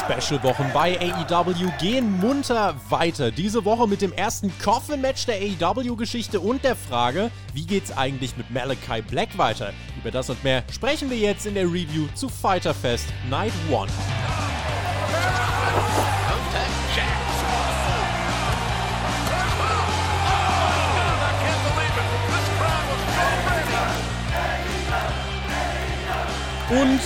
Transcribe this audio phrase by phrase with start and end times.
[0.00, 3.30] Special-Wochen bei AEW gehen munter weiter.
[3.30, 8.50] Diese Woche mit dem ersten Coffin-Match der AEW-Geschichte und der Frage, wie geht's eigentlich mit
[8.50, 9.72] Malachi Black weiter?
[9.98, 13.90] Über das und mehr sprechen wir jetzt in der Review zu Fighter Fest Night 1.
[26.70, 27.00] Und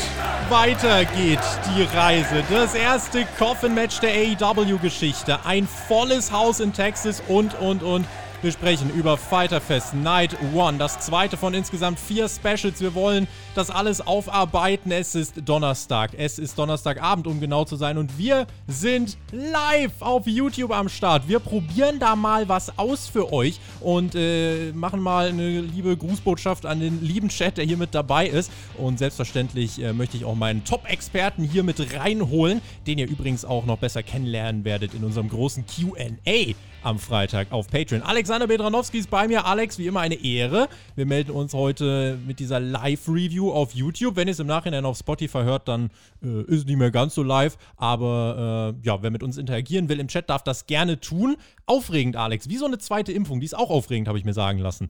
[0.51, 2.43] weiter geht die Reise.
[2.51, 5.39] Das erste Coffin-Match der AEW-Geschichte.
[5.45, 8.07] Ein volles Haus in Texas und, und, und.
[8.41, 12.81] Wir sprechen über Fighter Fest Night One, das zweite von insgesamt vier Specials.
[12.81, 14.93] Wir wollen das alles aufarbeiten.
[14.93, 16.13] Es ist Donnerstag.
[16.17, 17.99] Es ist Donnerstagabend, um genau zu sein.
[17.99, 21.27] Und wir sind live auf YouTube am Start.
[21.27, 26.65] Wir probieren da mal was aus für euch und äh, machen mal eine liebe Grußbotschaft
[26.65, 28.53] an den lieben Chat, der hier mit dabei ist.
[28.77, 33.67] Und selbstverständlich äh, möchte ich auch meinen Top-Experten hier mit reinholen, den ihr übrigens auch
[33.67, 38.03] noch besser kennenlernen werdet in unserem großen QA am Freitag auf Patreon.
[38.03, 39.45] Alexander Bedranowski ist bei mir.
[39.45, 40.69] Alex, wie immer eine Ehre.
[40.97, 44.17] Wir melden uns heute mit dieser Live-Review auf YouTube.
[44.17, 45.91] Wenn ihr es im Nachhinein auf Spotify hört, dann
[46.23, 47.57] äh, ist es nicht mehr ganz so live.
[47.77, 51.37] Aber äh, ja, wer mit uns interagieren will im Chat, darf das gerne tun.
[51.69, 52.49] Aufregend, Alex.
[52.49, 53.41] Wie so eine zweite Impfung.
[53.41, 54.89] Die ist auch aufregend, habe ich mir sagen lassen.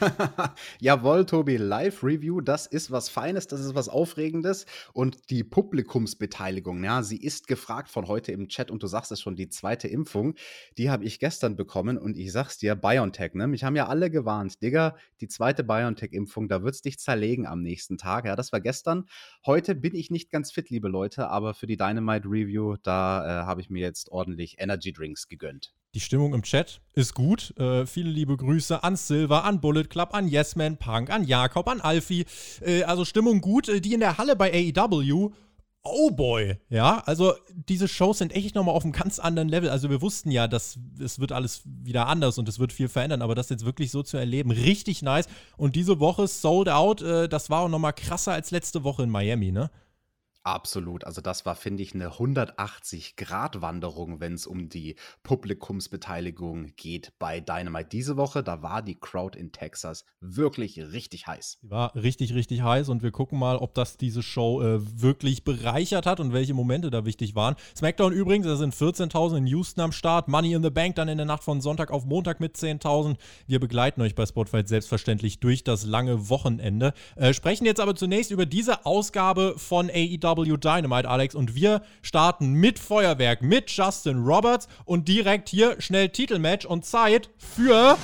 [0.80, 1.56] Jawohl, Tobi.
[1.56, 4.66] Live-Review, das ist was Feines, das ist was Aufregendes.
[4.92, 8.72] Und die Publikumsbeteiligung, ja, sie ist gefragt von heute im Chat.
[8.72, 10.34] Und du sagst es schon, die zweite Impfung,
[10.78, 13.46] die habe ich gestern bekommen und ich sag's dir, BioNTech, ne?
[13.46, 17.98] Mich haben ja alle gewarnt, Digga, die zweite BioNTech-Impfung, da wird's dich zerlegen am nächsten
[17.98, 18.24] Tag.
[18.24, 19.04] Ja, das war gestern.
[19.46, 23.46] Heute bin ich nicht ganz fit, liebe Leute, aber für die Dynamite Review, da äh,
[23.46, 25.72] habe ich mir jetzt ordentlich Energy Drinks gegönnt.
[25.94, 27.56] Die Stimmung im Chat ist gut.
[27.58, 31.80] Äh, viele liebe Grüße an Silver, an Bullet Club, an Yesman Punk, an Jakob, an
[31.80, 32.26] Alfie.
[32.60, 33.68] Äh, also Stimmung gut.
[33.68, 35.32] Äh, die in der Halle bei AEW
[35.86, 37.34] oh boy, ja, also
[37.68, 39.70] diese Shows sind echt nochmal auf einem ganz anderen Level.
[39.70, 43.22] Also wir wussten ja, dass es wird alles wieder anders und es wird viel verändern,
[43.22, 45.28] aber das jetzt wirklich so zu erleben, richtig nice.
[45.56, 49.10] Und diese Woche sold out, äh, das war auch nochmal krasser als letzte Woche in
[49.10, 49.70] Miami, ne?
[50.46, 51.02] Absolut.
[51.02, 57.88] Also das war, finde ich, eine 180-Grad-Wanderung, wenn es um die Publikumsbeteiligung geht bei Dynamite.
[57.90, 61.58] Diese Woche, da war die Crowd in Texas wirklich richtig heiß.
[61.64, 65.42] Die war richtig, richtig heiß und wir gucken mal, ob das diese Show äh, wirklich
[65.42, 67.56] bereichert hat und welche Momente da wichtig waren.
[67.76, 70.28] SmackDown übrigens, da sind 14.000 in Houston am Start.
[70.28, 73.16] Money in the Bank dann in der Nacht von Sonntag auf Montag mit 10.000.
[73.48, 76.94] Wir begleiten euch bei Spotfight selbstverständlich durch das lange Wochenende.
[77.16, 81.34] Äh, sprechen jetzt aber zunächst über diese Ausgabe von AEW AEW Dynamite, Alex.
[81.34, 87.30] Und wir starten mit Feuerwerk, mit Justin Roberts und direkt hier schnell Titelmatch und Zeit
[87.38, 87.96] für.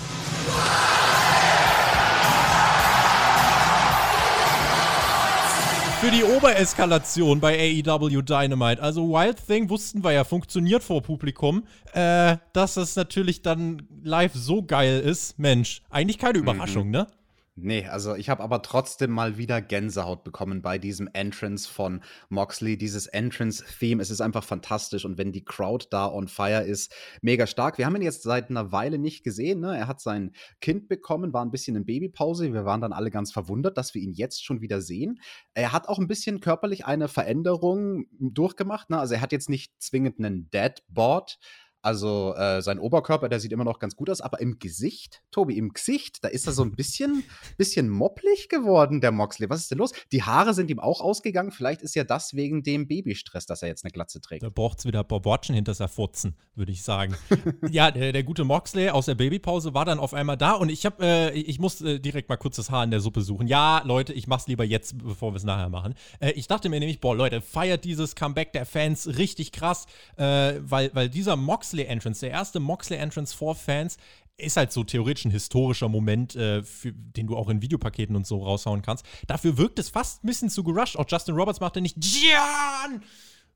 [6.01, 8.83] für die Obereskalation bei AEW Dynamite.
[8.83, 11.63] Also Wild Thing wussten wir ja, funktioniert vor Publikum.
[11.93, 16.49] Äh, dass das natürlich dann live so geil ist, Mensch, eigentlich keine mhm.
[16.49, 16.91] Überraschung, mhm.
[16.91, 17.07] ne?
[17.55, 22.79] Nee, also ich habe aber trotzdem mal wieder Gänsehaut bekommen bei diesem Entrance von Moxley.
[22.79, 27.47] Dieses Entrance-Theme, es ist einfach fantastisch und wenn die Crowd da on fire ist, mega
[27.47, 27.77] stark.
[27.77, 29.61] Wir haben ihn jetzt seit einer Weile nicht gesehen.
[29.61, 29.77] Ne?
[29.77, 30.33] Er hat sein
[30.63, 32.55] Kind bekommen, war ein bisschen in Babypause.
[32.55, 35.21] Wir waren dann alle ganz verwundert, dass wir ihn jetzt schon wieder sehen.
[35.53, 38.89] Er hat auch ein bisschen körperlich eine Veränderung durchgemacht.
[38.89, 38.99] Ne?
[38.99, 41.39] Also er hat jetzt nicht zwingend einen Deadboard,
[41.83, 45.59] also äh, sein Oberkörper, der sieht immer noch ganz gut aus, aber im Gesicht, Tobi,
[45.59, 47.25] im Gesicht, da ist er so ein bisschen,
[47.57, 49.51] bisschen mopplig geworden, der Moxley.
[49.51, 49.93] Was ist denn los?
[50.13, 51.51] Die Haare sind ihm auch ausgegangen.
[51.51, 54.45] Vielleicht ist ja das wegen dem Babystress, dass er jetzt eine Glatze trägt.
[54.45, 57.17] Da braucht es wieder Bob Watson hinter der Furzen, würde ich sagen.
[57.71, 60.87] ja, der, der, gute Moxley aus der Babypause war dann auf einmal da und ich
[60.87, 63.49] habe, äh, ich muss äh, direkt mal kurz das Haar in der Suppe suchen.
[63.49, 65.95] Ja, Leute, ich mach's lieber jetzt, bevor wir es nachher machen.
[66.21, 70.55] Äh, ich dachte mir nämlich, boah, Leute, feiert dieses Comeback der Fans richtig krass, äh,
[70.61, 73.97] weil, weil dieser Moxley Moxley-Entrance, der erste Moxley-Entrance vor Fans,
[74.37, 78.27] ist halt so theoretisch ein historischer Moment, äh, für, den du auch in Videopaketen und
[78.27, 79.05] so raushauen kannst.
[79.27, 80.97] Dafür wirkt es fast ein bisschen zu gerusht.
[80.97, 83.03] Auch Justin Roberts machte nicht John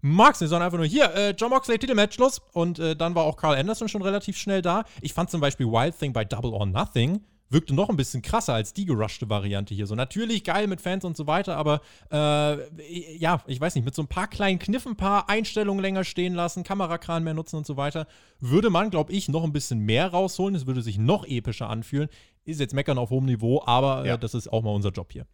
[0.02, 2.40] Moxley, sondern einfach nur hier, äh, John Moxley, Titelmatch, los.
[2.52, 4.84] Und äh, dann war auch Carl Anderson schon relativ schnell da.
[5.00, 7.20] Ich fand zum Beispiel Wild Thing bei Double or Nothing
[7.50, 9.87] wirkte noch ein bisschen krasser als die gerushte Variante hier.
[9.87, 13.94] So natürlich geil mit Fans und so weiter, aber äh, ja, ich weiß nicht, mit
[13.94, 17.66] so ein paar kleinen Kniffen, ein paar Einstellungen länger stehen lassen, Kamerakran mehr nutzen und
[17.66, 18.06] so weiter,
[18.40, 20.54] würde man, glaube ich, noch ein bisschen mehr rausholen.
[20.54, 22.08] Es würde sich noch epischer anfühlen.
[22.44, 24.16] Ist jetzt meckern auf hohem Niveau, aber äh, ja.
[24.16, 25.26] das ist auch mal unser Job hier.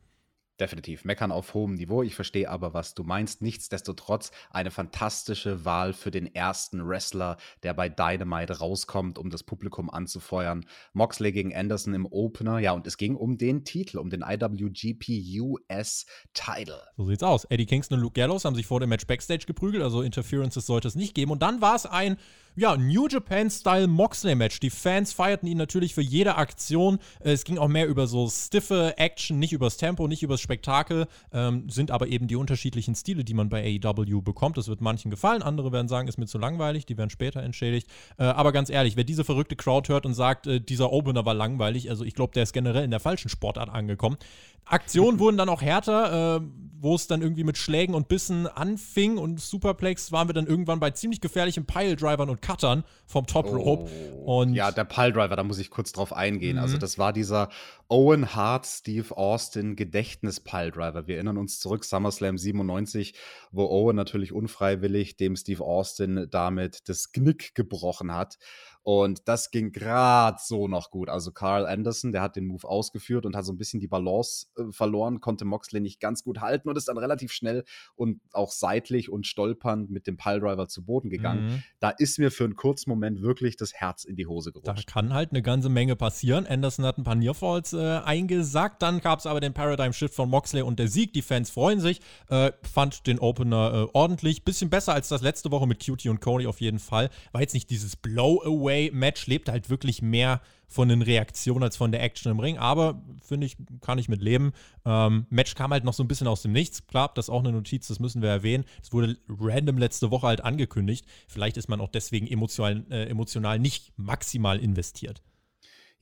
[0.62, 1.04] Definitiv.
[1.04, 2.04] Meckern auf hohem Niveau.
[2.04, 3.42] Ich verstehe aber, was du meinst.
[3.42, 9.90] Nichtsdestotrotz eine fantastische Wahl für den ersten Wrestler, der bei Dynamite rauskommt, um das Publikum
[9.90, 10.64] anzufeuern.
[10.92, 12.60] Moxley gegen Anderson im Opener.
[12.60, 16.80] Ja, und es ging um den Titel, um den IWGP US Title.
[16.96, 17.44] So sieht's aus.
[17.46, 20.86] Eddie Kingston und Luke Gallows haben sich vor dem Match Backstage geprügelt, also Interferences sollte
[20.86, 21.32] es nicht geben.
[21.32, 22.18] Und dann war es ein
[22.54, 24.60] ja, New Japan-Style Moxley-Match.
[24.60, 26.98] Die Fans feierten ihn natürlich für jede Aktion.
[27.20, 31.06] Es ging auch mehr über so stiffe Action, nicht übers Tempo, nicht übers Spektakel.
[31.32, 34.58] Ähm, sind aber eben die unterschiedlichen Stile, die man bei AEW bekommt.
[34.58, 37.88] Das wird manchen gefallen, andere werden sagen, ist mir zu langweilig, die werden später entschädigt.
[38.18, 41.34] Äh, aber ganz ehrlich, wer diese verrückte Crowd hört und sagt, äh, dieser Opener war
[41.34, 44.18] langweilig, also ich glaube, der ist generell in der falschen Sportart angekommen.
[44.64, 46.40] Aktionen wurden dann auch härter, äh,
[46.78, 50.80] wo es dann irgendwie mit Schlägen und Bissen anfing und Superplex waren wir dann irgendwann
[50.80, 53.90] bei ziemlich gefährlichen Piledrivern und Cuttern vom Top Rope.
[54.14, 54.40] Oh.
[54.40, 56.58] Und ja, der Piledriver, da muss ich kurz drauf eingehen.
[56.58, 56.72] Also mhm.
[56.72, 57.50] Also das war dieser
[57.88, 61.06] Owen Hart, Steve Austin Gedächtnis Piledriver.
[61.06, 63.14] Wir erinnern uns zurück, SummerSlam 97,
[63.50, 68.38] wo Owen natürlich unfreiwillig dem Steve Austin damit das Knick gebrochen hat.
[68.84, 71.08] Und das ging gerade so noch gut.
[71.08, 74.46] Also Carl Anderson, der hat den Move ausgeführt und hat so ein bisschen die Balance
[74.56, 77.64] äh, verloren, konnte Moxley nicht ganz gut halten und ist dann relativ schnell
[77.94, 81.44] und auch seitlich und stolpernd mit dem Piledriver zu Boden gegangen.
[81.44, 81.62] Mhm.
[81.78, 84.88] Da ist mir für einen kurzen Moment wirklich das Herz in die Hose gerutscht.
[84.88, 86.44] Da kann halt eine ganze Menge passieren.
[86.46, 88.82] Anderson hat ein paar Nearfalls äh, eingesackt.
[88.82, 91.12] Dann gab es aber den Paradigm Shift von Moxley und der Sieg.
[91.12, 92.00] Die Fans freuen sich.
[92.28, 94.44] Äh, fand den Opener äh, ordentlich.
[94.44, 97.10] Bisschen besser als das letzte Woche mit Cutie und Cody auf jeden Fall.
[97.30, 101.92] War jetzt nicht dieses Blow-Away Three-Way-Match lebt halt wirklich mehr von den Reaktionen als von
[101.92, 102.58] der Action im Ring.
[102.58, 104.52] Aber finde ich, kann ich mit leben.
[104.86, 106.86] Ähm, Match kam halt noch so ein bisschen aus dem Nichts.
[106.86, 108.64] Klar, das ist auch eine Notiz, das müssen wir erwähnen.
[108.82, 111.06] Es wurde random letzte Woche halt angekündigt.
[111.28, 115.22] Vielleicht ist man auch deswegen emotional, äh, emotional nicht maximal investiert.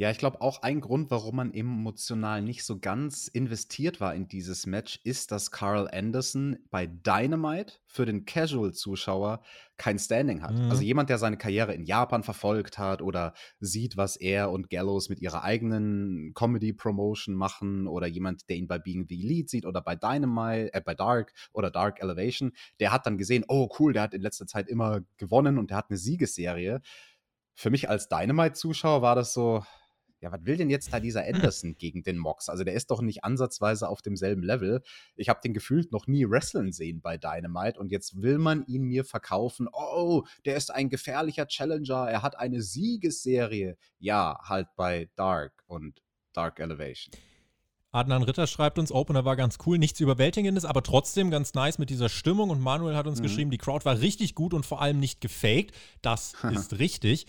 [0.00, 4.28] Ja, ich glaube auch ein Grund, warum man emotional nicht so ganz investiert war in
[4.28, 9.42] dieses Match, ist, dass Carl Anderson bei Dynamite für den Casual-Zuschauer
[9.76, 10.52] kein Standing hat.
[10.52, 10.70] Also mhm.
[10.70, 15.10] Also jemand, der seine Karriere in Japan verfolgt hat oder sieht, was er und Gallows
[15.10, 19.82] mit ihrer eigenen Comedy-Promotion machen oder jemand, der ihn bei Being the Elite sieht oder
[19.82, 24.00] bei Dynamite, äh, bei Dark oder Dark Elevation, der hat dann gesehen, oh cool, der
[24.00, 26.80] hat in letzter Zeit immer gewonnen und der hat eine Siegesserie.
[27.54, 29.62] Für mich als Dynamite-Zuschauer war das so,
[30.20, 32.48] ja, was will denn jetzt da dieser Anderson gegen den Mox?
[32.48, 34.82] Also der ist doch nicht ansatzweise auf demselben Level.
[35.16, 38.82] Ich habe den gefühlt noch nie wrestlen sehen bei Dynamite und jetzt will man ihn
[38.82, 39.68] mir verkaufen.
[39.72, 43.76] Oh, der ist ein gefährlicher Challenger, er hat eine Siegesserie.
[43.98, 46.02] Ja, halt bei Dark und
[46.32, 47.12] Dark Elevation.
[47.92, 51.90] Adnan Ritter schreibt uns, Opener war ganz cool, nichts Überwältigendes, aber trotzdem ganz nice mit
[51.90, 52.50] dieser Stimmung.
[52.50, 53.24] Und Manuel hat uns mhm.
[53.24, 55.74] geschrieben, die Crowd war richtig gut und vor allem nicht gefaked.
[56.00, 57.26] Das ist richtig.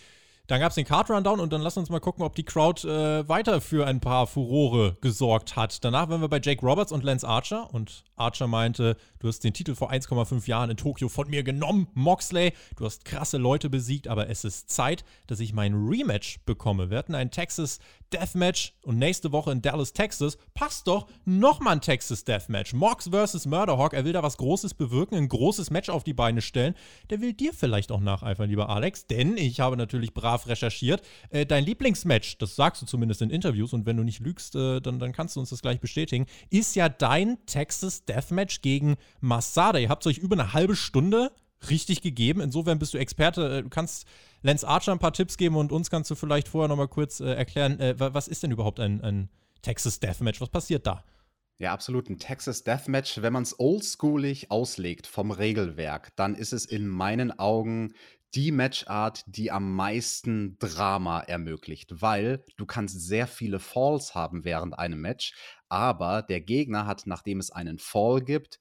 [0.48, 2.86] Dann gab es den Card Rundown und dann lass uns mal gucken, ob die Crowd
[2.88, 5.84] äh, weiter für ein paar Furore gesorgt hat.
[5.84, 9.54] Danach waren wir bei Jake Roberts und Lance Archer und Archer meinte, du hast den
[9.54, 12.54] Titel vor 1,5 Jahren in Tokio von mir genommen, Moxley.
[12.76, 16.90] Du hast krasse Leute besiegt, aber es ist Zeit, dass ich mein Rematch bekomme.
[16.90, 17.80] Wir hatten ein Texas
[18.12, 20.38] Deathmatch und nächste Woche in Dallas, Texas.
[20.54, 22.74] Passt doch nochmal ein Texas Deathmatch.
[22.74, 23.94] Mox versus Murderhawk.
[23.94, 26.76] Er will da was Großes bewirken, ein großes Match auf die Beine stellen.
[27.10, 31.02] Der will dir vielleicht auch nacheifern, lieber Alex, denn ich habe natürlich brav recherchiert.
[31.30, 34.80] Äh, dein Lieblingsmatch, das sagst du zumindest in Interviews und wenn du nicht lügst, äh,
[34.82, 39.80] dann, dann kannst du uns das gleich bestätigen, ist ja dein Texas Deathmatch gegen Masada.
[39.80, 41.32] Ihr habt euch über eine halbe Stunde
[41.70, 42.42] richtig gegeben.
[42.42, 43.60] Insofern bist du Experte.
[43.60, 44.08] Äh, du kannst
[44.42, 47.34] Lance Archer ein paar Tipps geben und uns kannst du vielleicht vorher nochmal kurz äh,
[47.34, 49.30] erklären, äh, was ist denn überhaupt ein, ein
[49.62, 50.42] Texas Deathmatch?
[50.42, 51.04] Was passiert da?
[51.60, 52.10] Ja, absolut.
[52.10, 57.38] Ein Texas Deathmatch, wenn man es oldschoolig auslegt vom Regelwerk, dann ist es in meinen
[57.38, 57.94] Augen
[58.34, 64.78] die Matchart, die am meisten Drama ermöglicht, weil du kannst sehr viele Falls haben während
[64.80, 65.34] einem Match,
[65.70, 68.60] aber der Gegner hat, nachdem es einen Fall gibt,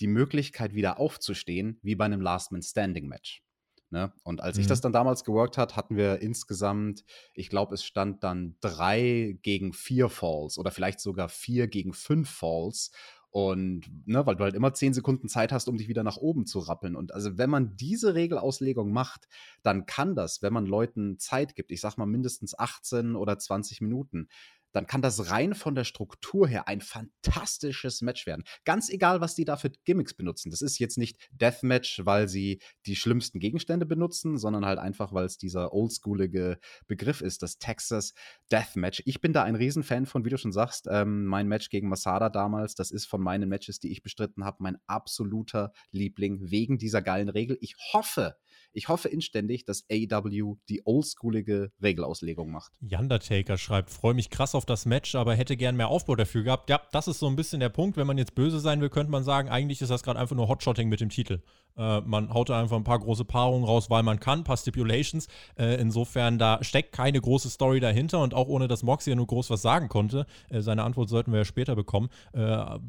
[0.00, 3.42] die Möglichkeit wieder aufzustehen, wie bei einem Last Man Standing Match.
[3.90, 4.12] Ne?
[4.22, 4.62] Und als mhm.
[4.62, 9.36] ich das dann damals geworkt hat, hatten wir insgesamt, ich glaube, es stand dann drei
[9.42, 12.92] gegen vier Falls oder vielleicht sogar vier gegen fünf Falls.
[13.30, 16.46] Und ne, weil du halt immer zehn Sekunden Zeit hast, um dich wieder nach oben
[16.46, 16.96] zu rappeln.
[16.96, 19.28] Und also, wenn man diese Regelauslegung macht,
[19.62, 23.80] dann kann das, wenn man Leuten Zeit gibt, ich sag mal mindestens 18 oder 20
[23.82, 24.28] Minuten,
[24.72, 28.44] dann kann das rein von der Struktur her ein fantastisches Match werden.
[28.64, 30.50] Ganz egal, was die da für Gimmicks benutzen.
[30.50, 35.24] Das ist jetzt nicht Deathmatch, weil sie die schlimmsten Gegenstände benutzen, sondern halt einfach, weil
[35.24, 38.14] es dieser oldschoolige Begriff ist, das Texas
[38.50, 39.02] Deathmatch.
[39.06, 40.86] Ich bin da ein Riesenfan von, wie du schon sagst.
[40.90, 44.58] Ähm, mein Match gegen Masada damals, das ist von meinen Matches, die ich bestritten habe,
[44.60, 47.58] mein absoluter Liebling wegen dieser geilen Regel.
[47.60, 48.36] Ich hoffe,
[48.72, 52.72] Ich hoffe inständig, dass AEW die oldschoolige Regelauslegung macht.
[52.80, 56.70] Undertaker schreibt, freue mich krass auf das Match, aber hätte gern mehr Aufbau dafür gehabt.
[56.70, 57.96] Ja, das ist so ein bisschen der Punkt.
[57.96, 60.48] Wenn man jetzt böse sein will, könnte man sagen, eigentlich ist das gerade einfach nur
[60.48, 61.42] Hotshotting mit dem Titel.
[61.76, 65.28] Äh, man haut da einfach ein paar große Paarungen raus, weil man kann, paar Stipulations.
[65.58, 69.26] Äh, insofern, da steckt keine große Story dahinter und auch ohne, dass Moxie ja nur
[69.26, 70.26] groß was sagen konnte.
[70.48, 72.08] Äh, seine Antwort sollten wir ja später bekommen.
[72.32, 72.80] Äh, ja,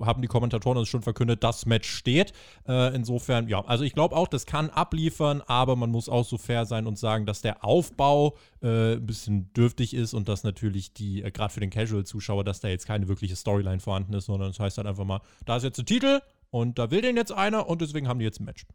[0.00, 2.32] haben die Kommentatoren uns schon verkündet, das Match steht.
[2.66, 6.38] Äh, insofern, ja, also ich glaube auch, das kann abliefern, aber man muss auch so
[6.38, 10.92] fair sein und sagen, dass der Aufbau äh, ein bisschen dürftig ist und dass natürlich
[10.92, 14.60] die, gerade für den Casual-Zuschauer, dass da jetzt keine wirkliche Storyline vorhanden ist, sondern das
[14.60, 16.20] heißt halt einfach mal, da ist jetzt ein Titel,
[16.50, 18.66] und da will den jetzt einer und deswegen haben die jetzt ein Match.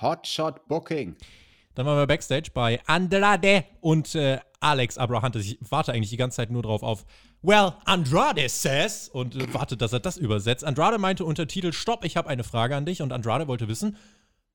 [0.00, 1.16] Hotshot Booking.
[1.74, 5.44] Dann waren wir Backstage bei Andrade und äh, Alex Abrahantes.
[5.44, 7.04] Ich warte eigentlich die ganze Zeit nur drauf auf
[7.42, 10.64] Well, Andrade says und äh, wartet, dass er das übersetzt.
[10.64, 13.96] Andrade meinte unter Titel Stopp, ich habe eine Frage an dich und Andrade wollte wissen,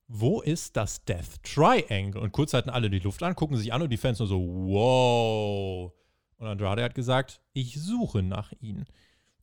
[0.08, 2.20] wo ist das Death Triangle?
[2.20, 4.42] Und kurz halten alle die Luft an, gucken sich an und die Fans nur so,
[4.42, 5.94] wow.
[6.38, 8.86] Und Andrade hat gesagt, ich suche nach ihnen.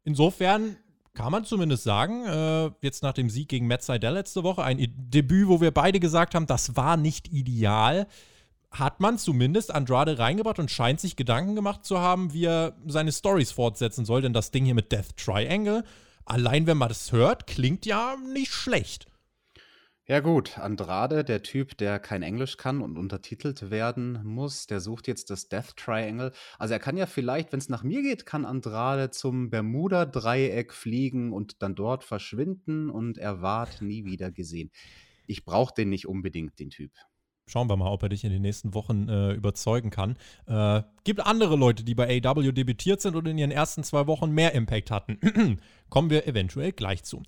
[0.02, 0.76] Insofern
[1.18, 4.78] kann man zumindest sagen, äh, jetzt nach dem Sieg gegen Matt Seidel letzte Woche, ein
[4.96, 8.06] Debüt, wo wir beide gesagt haben, das war nicht ideal,
[8.70, 13.10] hat man zumindest Andrade reingebracht und scheint sich Gedanken gemacht zu haben, wie er seine
[13.10, 14.22] Stories fortsetzen soll.
[14.22, 15.82] Denn das Ding hier mit Death Triangle,
[16.24, 19.06] allein wenn man das hört, klingt ja nicht schlecht.
[20.10, 25.06] Ja gut, Andrade, der Typ, der kein Englisch kann und untertitelt werden muss, der sucht
[25.06, 26.32] jetzt das Death Triangle.
[26.58, 31.34] Also er kann ja vielleicht, wenn es nach mir geht, kann Andrade zum Bermuda-Dreieck fliegen
[31.34, 34.70] und dann dort verschwinden und er ward nie wieder gesehen.
[35.26, 36.92] Ich brauche den nicht unbedingt, den Typ.
[37.46, 40.16] Schauen wir mal, ob er dich in den nächsten Wochen äh, überzeugen kann.
[40.46, 44.30] Äh, gibt andere Leute, die bei AW debütiert sind und in ihren ersten zwei Wochen
[44.30, 45.60] mehr Impact hatten.
[45.90, 47.22] Kommen wir eventuell gleich zu.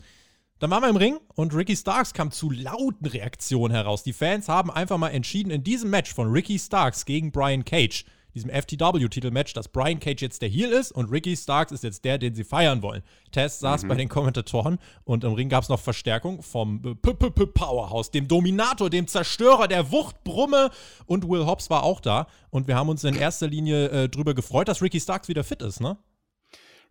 [0.60, 4.02] Dann waren wir im Ring und Ricky Starks kam zu lauten Reaktionen heraus.
[4.02, 8.04] Die Fans haben einfach mal entschieden, in diesem Match von Ricky Starks gegen Brian Cage,
[8.34, 12.18] diesem FTW-Titelmatch, dass Brian Cage jetzt der Heel ist und Ricky Starks ist jetzt der,
[12.18, 13.02] den sie feiern wollen.
[13.32, 13.88] Tess saß mhm.
[13.88, 18.10] bei den Kommentatoren und im Ring gab es noch Verstärkung vom P -P -P Powerhouse,
[18.10, 20.68] dem Dominator, dem Zerstörer der Wuchtbrumme
[21.06, 22.26] und Will Hobbs war auch da.
[22.50, 25.62] Und wir haben uns in erster Linie äh, drüber gefreut, dass Ricky Starks wieder fit
[25.62, 25.96] ist, ne?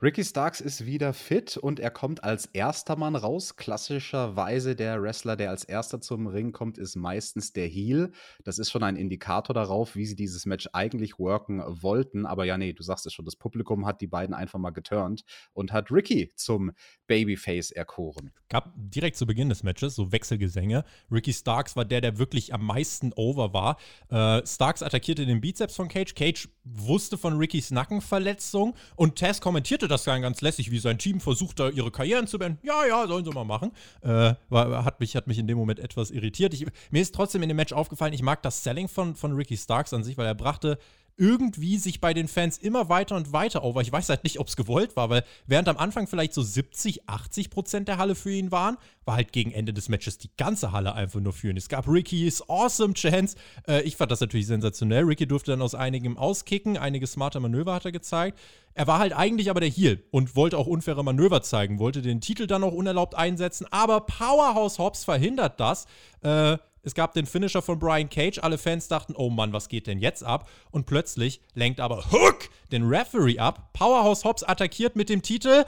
[0.01, 3.57] Ricky Starks ist wieder fit und er kommt als erster Mann raus.
[3.57, 8.13] Klassischerweise der Wrestler, der als erster zum Ring kommt, ist meistens der Heel.
[8.45, 12.25] Das ist schon ein Indikator darauf, wie sie dieses Match eigentlich worken wollten.
[12.25, 15.25] Aber ja, nee, du sagst es schon, das Publikum hat die beiden einfach mal geturnt
[15.51, 16.71] und hat Ricky zum
[17.07, 18.31] Babyface erkoren.
[18.47, 20.85] Gab direkt zu Beginn des Matches so Wechselgesänge.
[21.11, 23.77] Ricky Starks war der, der wirklich am meisten over war.
[24.07, 26.15] Äh, Starks attackierte den Bizeps von Cage.
[26.15, 31.19] Cage wusste von Rickys Nackenverletzung und Tess kommentierte das dann ganz lässig, wie sein Team
[31.19, 32.59] versucht, da ihre Karrieren zu beenden.
[32.63, 33.71] Ja, ja, sollen sie mal machen.
[34.01, 36.53] Äh, war, hat, mich, hat mich in dem Moment etwas irritiert.
[36.53, 39.57] Ich, mir ist trotzdem in dem Match aufgefallen, ich mag das Selling von, von Ricky
[39.57, 40.77] Starks an sich, weil er brachte
[41.19, 43.81] irgendwie sich bei den Fans immer weiter und weiter over.
[43.81, 47.09] Ich weiß halt nicht, ob es gewollt war, weil während am Anfang vielleicht so 70,
[47.09, 50.71] 80 Prozent der Halle für ihn waren, war halt gegen Ende des Matches die ganze
[50.71, 51.57] Halle einfach nur für ihn.
[51.57, 53.35] Es gab Ricky's Awesome Chance.
[53.67, 55.03] Äh, ich fand das natürlich sensationell.
[55.03, 58.39] Ricky durfte dann aus einigem auskicken, einige smarte Manöver hat er gezeigt.
[58.73, 62.21] Er war halt eigentlich aber der Heel und wollte auch unfaire Manöver zeigen, wollte den
[62.21, 65.85] Titel dann auch unerlaubt einsetzen, aber Powerhouse Hobbs verhindert das.
[66.21, 68.39] Äh, es gab den Finisher von Brian Cage.
[68.39, 70.49] Alle Fans dachten, oh Mann, was geht denn jetzt ab?
[70.71, 73.73] Und plötzlich lenkt aber Hook den Referee ab.
[73.73, 75.65] Powerhouse Hobbs attackiert mit dem Titel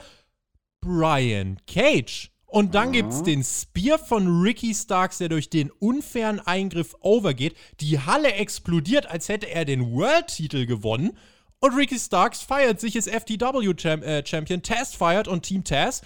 [0.80, 2.30] Brian Cage.
[2.46, 7.56] Und dann gibt es den Spear von Ricky Starks, der durch den unfairen Eingriff overgeht.
[7.80, 11.16] Die Halle explodiert, als hätte er den World-Titel gewonnen.
[11.60, 14.60] Und Ricky Starks feiert sich als FTW-Champion.
[14.60, 16.02] Äh, Taz feiert und Team Taz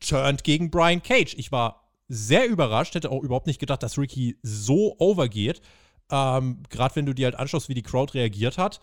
[0.00, 1.34] turnt gegen Brian Cage.
[1.38, 5.60] Ich war sehr überrascht, hätte auch überhaupt nicht gedacht, dass Ricky so overgeht.
[6.10, 8.80] Ähm, Gerade wenn du dir halt anschaust, wie die Crowd reagiert hat.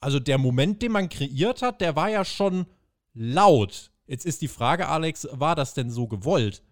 [0.00, 2.66] Also der Moment, den man kreiert hat, der war ja schon
[3.12, 3.90] laut.
[4.06, 6.62] Jetzt ist die Frage, Alex, war das denn so gewollt?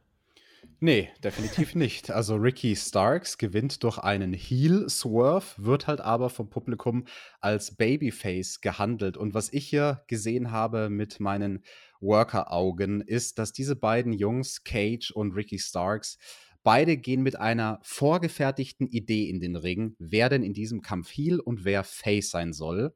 [0.81, 2.13] Nee, definitiv nicht.
[2.13, 7.05] Also Ricky Starks gewinnt durch einen Heel-Swerve, wird halt aber vom Publikum
[7.41, 9.17] als Babyface gehandelt.
[9.17, 11.65] Und was ich hier gesehen habe mit meinen
[12.01, 16.17] Worker-Augen, ist, dass diese beiden Jungs, Cage und Ricky Starks,
[16.63, 21.41] beide gehen mit einer vorgefertigten Idee in den Ring, wer denn in diesem Kampf Heel
[21.41, 22.95] und wer Face sein soll.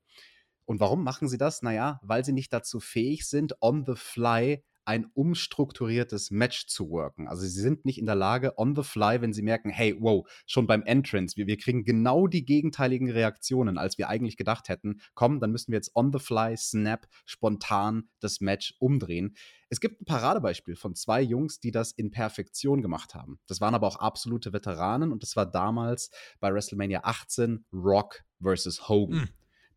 [0.66, 1.62] Und warum machen sie das?
[1.62, 7.28] Naja, weil sie nicht dazu fähig sind, on the fly ein umstrukturiertes Match zu worken.
[7.28, 10.28] Also sie sind nicht in der Lage, on the fly, wenn sie merken, hey, wow,
[10.46, 15.00] schon beim Entrance, wir, wir kriegen genau die gegenteiligen Reaktionen, als wir eigentlich gedacht hätten.
[15.14, 19.34] Komm, dann müssen wir jetzt on the fly, snap, spontan das Match umdrehen.
[19.68, 23.38] Es gibt ein Paradebeispiel von zwei Jungs, die das in Perfektion gemacht haben.
[23.46, 26.10] Das waren aber auch absolute Veteranen und das war damals
[26.40, 29.20] bei WrestleMania 18 Rock versus Hogan.
[29.20, 29.28] Mhm.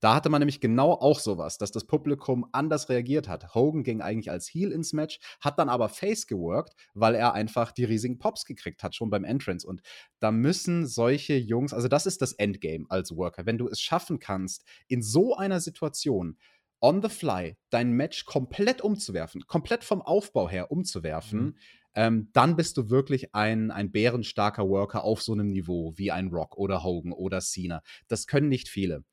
[0.05, 3.55] Da hatte man nämlich genau auch sowas, dass das Publikum anders reagiert hat.
[3.55, 7.71] Hogan ging eigentlich als Heel ins Match, hat dann aber Face geworkt, weil er einfach
[7.71, 9.65] die riesigen Pops gekriegt hat, schon beim Entrance.
[9.65, 9.81] Und
[10.19, 13.47] da müssen solche Jungs, also das ist das Endgame als Worker.
[13.47, 16.37] Wenn du es schaffen kannst, in so einer Situation
[16.81, 21.55] on the fly dein Match komplett umzuwerfen, komplett vom Aufbau her umzuwerfen, mhm.
[21.95, 26.27] ähm, dann bist du wirklich ein, ein bärenstarker Worker auf so einem Niveau wie ein
[26.27, 27.81] Rock oder Hogan oder Cena.
[28.07, 29.03] Das können nicht viele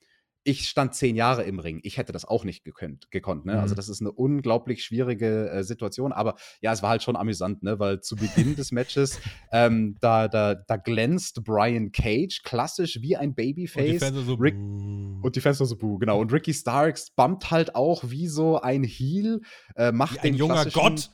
[0.44, 1.80] ich stand zehn Jahre im Ring.
[1.82, 3.44] Ich hätte das auch nicht gekönnt, gekonnt.
[3.44, 3.52] Ne?
[3.52, 3.62] Also mhm.
[3.62, 6.12] Also, das ist eine unglaublich schwierige äh, Situation.
[6.12, 7.78] Aber ja, es war halt schon amüsant, ne?
[7.78, 9.20] weil zu Beginn des Matches,
[9.52, 13.84] ähm, da, da, da glänzt Brian Cage klassisch wie ein Babyface.
[13.84, 16.20] Und die Fans so, Rick und die Fans so, buh, genau.
[16.20, 19.40] Und Ricky Starks bumpt halt auch wie so ein Heel,
[19.76, 21.10] äh, macht wie den ein junger Gott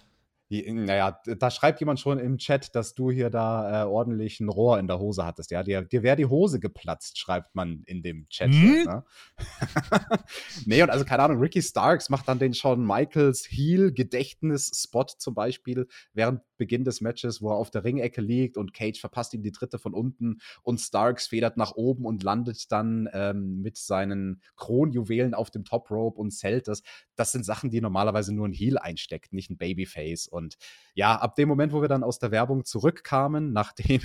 [0.50, 4.78] naja, da schreibt jemand schon im Chat, dass du hier da äh, ordentlich ein Rohr
[4.78, 5.50] in der Hose hattest.
[5.50, 8.52] Ja, dir, dir wäre die Hose geplatzt, schreibt man in dem Chat.
[8.52, 8.84] Hm?
[8.84, 9.04] Ne?
[10.64, 15.86] nee, und also keine Ahnung, Ricky Starks macht dann den Shawn Michaels Heel-Gedächtnis-Spot zum Beispiel
[16.14, 19.52] während Beginn des Matches, wo er auf der Ringecke liegt und Cage verpasst ihm die
[19.52, 25.34] dritte von unten und Starks federt nach oben und landet dann ähm, mit seinen Kronjuwelen
[25.34, 26.82] auf dem Top Rope und zählt das.
[27.14, 30.28] Das sind Sachen, die normalerweise nur ein Heel einsteckt, nicht ein Babyface.
[30.38, 30.56] Und
[30.94, 34.00] ja, ab dem Moment, wo wir dann aus der Werbung zurückkamen, nachdem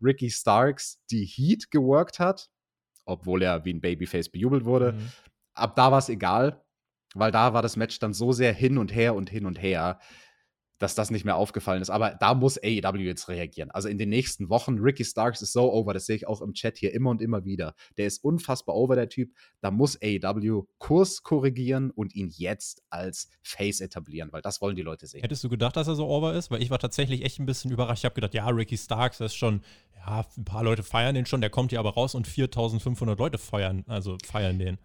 [0.00, 2.48] Ricky Starks die Heat geworkt hat,
[3.04, 5.08] obwohl er wie ein Babyface bejubelt wurde, mhm.
[5.54, 6.62] ab da war es egal,
[7.14, 9.98] weil da war das Match dann so sehr hin und her und hin und her
[10.78, 11.90] dass das nicht mehr aufgefallen ist.
[11.90, 13.70] Aber da muss AEW jetzt reagieren.
[13.70, 16.54] Also in den nächsten Wochen, Ricky Starks ist so over, das sehe ich auch im
[16.54, 17.74] Chat hier immer und immer wieder.
[17.96, 19.30] Der ist unfassbar over, der Typ.
[19.60, 24.82] Da muss AEW Kurs korrigieren und ihn jetzt als Face etablieren, weil das wollen die
[24.82, 25.20] Leute sehen.
[25.22, 26.50] Hättest du gedacht, dass er so over ist?
[26.50, 28.00] Weil ich war tatsächlich echt ein bisschen überrascht.
[28.00, 29.62] Ich habe gedacht, ja, Ricky Starks, das ist schon,
[29.96, 33.38] ja, ein paar Leute feiern den schon, der kommt hier aber raus und 4500 Leute
[33.38, 34.78] feiern, also feiern den.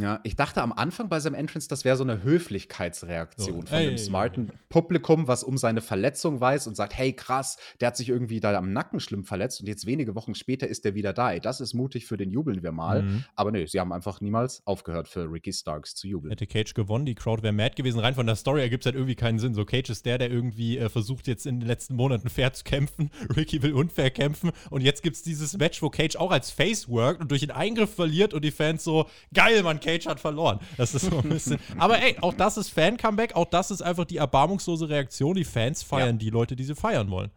[0.00, 3.78] Ja, ich dachte am Anfang bei seinem Entrance, das wäre so eine Höflichkeitsreaktion so, von
[3.78, 4.56] ey, dem smarten ey.
[4.70, 8.56] Publikum, was um seine Verletzung weiß und sagt, hey krass, der hat sich irgendwie da
[8.56, 11.32] am Nacken schlimm verletzt und jetzt wenige Wochen später ist er wieder da.
[11.32, 13.02] Ey, das ist mutig, für den jubeln wir mal.
[13.02, 13.24] Mhm.
[13.36, 16.30] Aber nee, sie haben einfach niemals aufgehört für Ricky Starks zu jubeln.
[16.30, 18.00] Hätte Cage gewonnen, die Crowd wäre mad gewesen.
[18.00, 19.52] Rein von der Story ergibt es halt irgendwie keinen Sinn.
[19.52, 22.64] So Cage ist der, der irgendwie äh, versucht jetzt in den letzten Monaten fair zu
[22.64, 23.10] kämpfen.
[23.36, 26.88] Ricky will unfair kämpfen und jetzt gibt es dieses Match, wo Cage auch als Face
[26.88, 30.60] workt und durch den Eingriff verliert und die Fans so, geil, Mann, Cage hat verloren.
[30.76, 31.58] Das ist so ein bisschen.
[31.78, 35.34] Aber ey, auch das ist Fan-Comeback, auch das ist einfach die erbarmungslose Reaktion.
[35.34, 36.18] Die Fans feiern ja.
[36.18, 37.30] die Leute, die sie feiern wollen.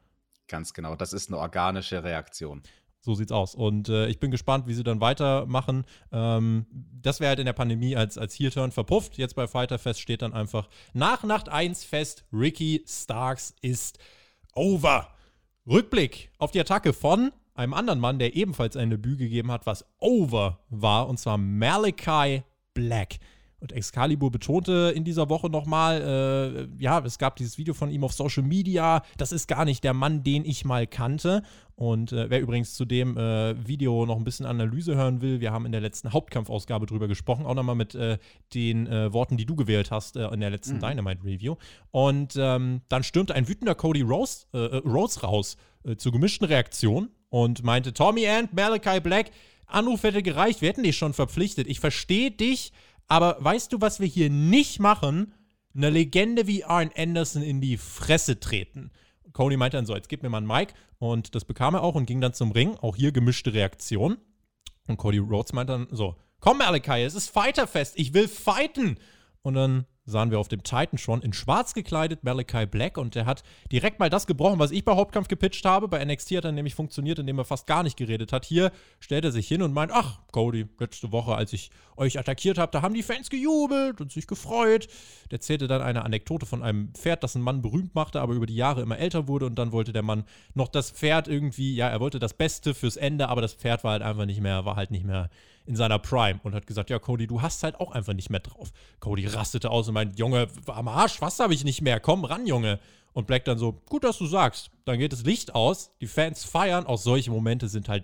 [0.47, 2.62] Ganz genau, das ist eine organische Reaktion.
[3.01, 3.53] So sieht's aus.
[3.53, 5.86] Und äh, ich bin gespannt, wie sie dann weitermachen.
[6.12, 9.19] Ähm, das wäre halt in der Pandemie als, als Heel-Turn verpufft.
[9.19, 13.99] Jetzt bei Fighter Fest steht dann einfach nach Nacht 1 fest, Ricky Starks ist
[14.53, 15.10] over.
[15.67, 19.86] Rückblick auf die Attacke von einem anderen Mann, der ebenfalls ein Debüt gegeben hat, was
[20.00, 23.18] over war, und zwar Malachi Black.
[23.60, 28.04] Und Excalibur betonte in dieser Woche nochmal, äh, ja, es gab dieses Video von ihm
[28.04, 31.41] auf Social Media, das ist gar nicht der Mann, den ich mal kannte.
[31.76, 35.52] Und äh, wer übrigens zu dem äh, Video noch ein bisschen Analyse hören will, wir
[35.52, 38.18] haben in der letzten Hauptkampfausgabe drüber gesprochen, auch nochmal mit äh,
[38.54, 40.82] den äh, Worten, die du gewählt hast äh, in der letzten mhm.
[40.82, 41.56] Dynamite-Review.
[41.91, 45.58] Und ähm, dann stürmte ein wütender Cody Rose, Rose raus
[45.98, 49.30] zur gemischten Reaktion und meinte, Tommy and Malachi Black,
[49.65, 51.67] Anruf hätte gereicht, wir hätten dich schon verpflichtet.
[51.67, 52.71] Ich verstehe dich,
[53.10, 55.34] aber weißt du, was wir hier nicht machen?
[55.76, 58.89] Eine Legende wie Arn Anderson in die Fresse treten.
[59.34, 60.74] Cody meinte dann so, jetzt gib mir mal einen Mic.
[60.98, 62.78] Und das bekam er auch und ging dann zum Ring.
[62.78, 64.15] Auch hier gemischte Reaktion.
[64.88, 68.98] Und Cody Rhodes meinte dann so, komm Malachi, es ist Fighterfest, ich will fighten.
[69.41, 73.26] Und dann sahen wir auf dem Titan schon in schwarz gekleidet Malachi Black und der
[73.26, 75.88] hat direkt mal das gebrochen, was ich bei Hauptkampf gepitcht habe.
[75.88, 78.46] Bei NXT hat er nämlich funktioniert, indem er fast gar nicht geredet hat.
[78.46, 82.58] Hier stellt er sich hin und meint, ach, Cody, letzte Woche, als ich euch attackiert
[82.58, 84.88] habe, da haben die Fans gejubelt und sich gefreut.
[85.32, 88.46] Der erzählte dann eine Anekdote von einem Pferd, das ein Mann berühmt machte, aber über
[88.46, 91.89] die Jahre immer älter wurde und dann wollte der Mann noch das Pferd irgendwie, ja,
[91.89, 94.76] er wollte das Beste fürs Ende, aber das Pferd war halt einfach nicht mehr, war
[94.76, 95.30] halt nicht mehr
[95.65, 98.39] in seiner Prime und hat gesagt, ja, Cody, du hast halt auch einfach nicht mehr
[98.39, 98.71] drauf.
[98.99, 101.99] Cody rastete aus und meint, Junge, am Arsch, was habe ich nicht mehr?
[101.99, 102.80] Komm ran, Junge.
[103.13, 104.69] Und Black dann so, gut, dass du sagst.
[104.84, 108.04] Dann geht das Licht aus, die Fans feiern, auch solche Momente sind halt,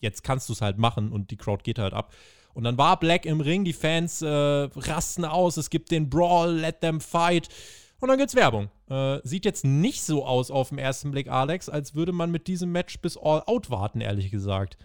[0.00, 2.12] jetzt kannst du es halt machen und die Crowd geht halt ab.
[2.54, 6.52] Und dann war Black im Ring, die Fans äh, rasten aus, es gibt den Brawl,
[6.52, 7.48] let them fight.
[8.00, 8.68] Und dann gibt's Werbung.
[8.90, 12.46] Äh, sieht jetzt nicht so aus auf den ersten Blick, Alex, als würde man mit
[12.48, 14.76] diesem Match bis All Out warten, ehrlich gesagt.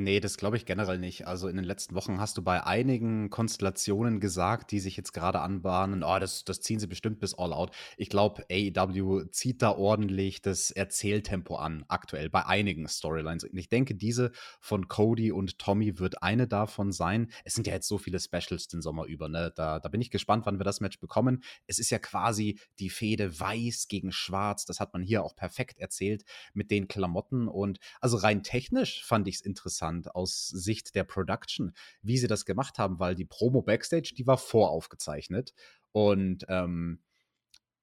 [0.00, 1.26] Nee, das glaube ich generell nicht.
[1.26, 5.40] Also in den letzten Wochen hast du bei einigen Konstellationen gesagt, die sich jetzt gerade
[5.40, 7.74] anbahnen, oh, das, das ziehen sie bestimmt bis All Out.
[7.96, 13.42] Ich glaube, AEW zieht da ordentlich das Erzähltempo an, aktuell bei einigen Storylines.
[13.42, 14.30] Und ich denke, diese
[14.60, 17.32] von Cody und Tommy wird eine davon sein.
[17.42, 19.52] Es sind ja jetzt so viele Specials den Sommer über, ne?
[19.56, 21.42] Da, da bin ich gespannt, wann wir das Match bekommen.
[21.66, 24.64] Es ist ja quasi die Fehde weiß gegen schwarz.
[24.64, 26.22] Das hat man hier auch perfekt erzählt
[26.54, 27.48] mit den Klamotten.
[27.48, 31.72] Und also rein technisch fand ich es interessant interessant aus Sicht der Production,
[32.02, 35.54] wie sie das gemacht haben, weil die Promo Backstage, die war voraufgezeichnet.
[35.92, 37.00] Und ähm,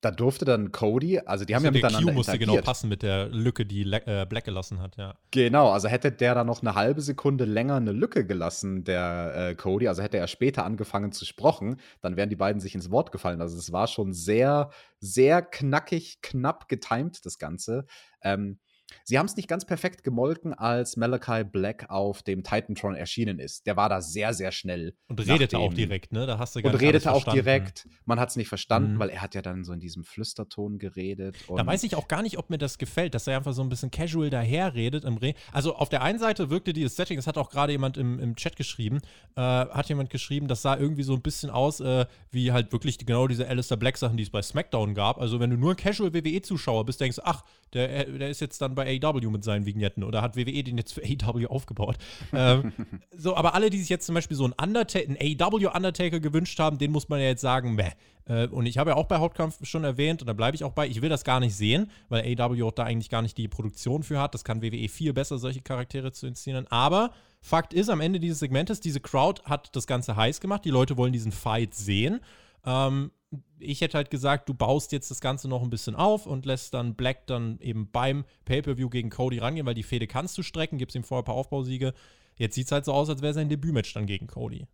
[0.02, 3.02] da durfte dann Cody, also die haben also ja miteinander Q musste genau passen mit
[3.02, 5.18] der Lücke, die Le äh, Black gelassen hat, ja.
[5.32, 9.56] Genau, also hätte der da noch eine halbe Sekunde länger eine Lücke gelassen, der äh,
[9.56, 13.12] Cody, also hätte er später angefangen zu sprechen, dann wären die beiden sich ins Wort
[13.12, 13.42] gefallen.
[13.42, 17.88] Also es war schon sehr, sehr knackig, knapp getimt, das Ganze.
[18.22, 18.60] Ähm,
[19.04, 23.66] Sie haben es nicht ganz perfekt gemolken, als Malachi Black auf dem Titantron erschienen ist.
[23.66, 24.96] Der war da sehr, sehr schnell.
[25.08, 26.26] Und redete auch direkt, ne?
[26.26, 27.88] Da hast du gar Und redete auch direkt.
[28.06, 29.00] Man hat es nicht verstanden, mhm.
[29.00, 31.36] weil er hat ja dann so in diesem Flüsterton geredet.
[31.54, 33.70] da weiß ich auch gar nicht, ob mir das gefällt, dass er einfach so ein
[33.70, 37.38] bisschen casual daherredet im Re Also auf der einen Seite wirkte dieses Setting, das hat
[37.38, 39.00] auch gerade jemand im, im Chat geschrieben,
[39.36, 42.98] äh, hat jemand geschrieben, das sah irgendwie so ein bisschen aus, äh, wie halt wirklich
[42.98, 45.20] genau diese Alistair Black Sachen, die es bei SmackDown gab.
[45.20, 48.62] Also wenn du nur ein casual WWE-Zuschauer bist, denkst du, ach, der, der ist jetzt
[48.62, 51.98] dann bei AW mit seinen Vignetten oder hat WWE den jetzt für AW aufgebaut.
[52.34, 52.72] ähm,
[53.18, 56.60] so, aber alle, die sich jetzt zum Beispiel so einen, Undertaker, einen AW Undertaker gewünscht
[56.60, 57.92] haben, den muss man ja jetzt sagen, meh.
[58.28, 60.74] Äh, und ich habe ja auch bei Hauptkampf schon erwähnt, und da bleibe ich auch
[60.74, 63.48] bei, ich will das gar nicht sehen, weil AW auch da eigentlich gar nicht die
[63.48, 64.34] Produktion für hat.
[64.34, 66.68] Das kann WWE viel besser, solche Charaktere zu inszenieren.
[66.70, 70.66] Aber Fakt ist, am Ende dieses Segmentes, diese Crowd hat das Ganze heiß gemacht.
[70.66, 72.20] Die Leute wollen diesen Fight sehen.
[72.66, 73.12] Ähm,
[73.60, 76.74] ich hätte halt gesagt, du baust jetzt das Ganze noch ein bisschen auf und lässt
[76.74, 80.78] dann Black dann eben beim Pay-Per-View gegen Cody rangehen, weil die Fehde kannst du strecken,
[80.78, 81.94] gibst ihm vorher ein paar Aufbausiege.
[82.36, 84.68] Jetzt sieht es halt so aus, als wäre sein Debütmatch dann gegen Cody.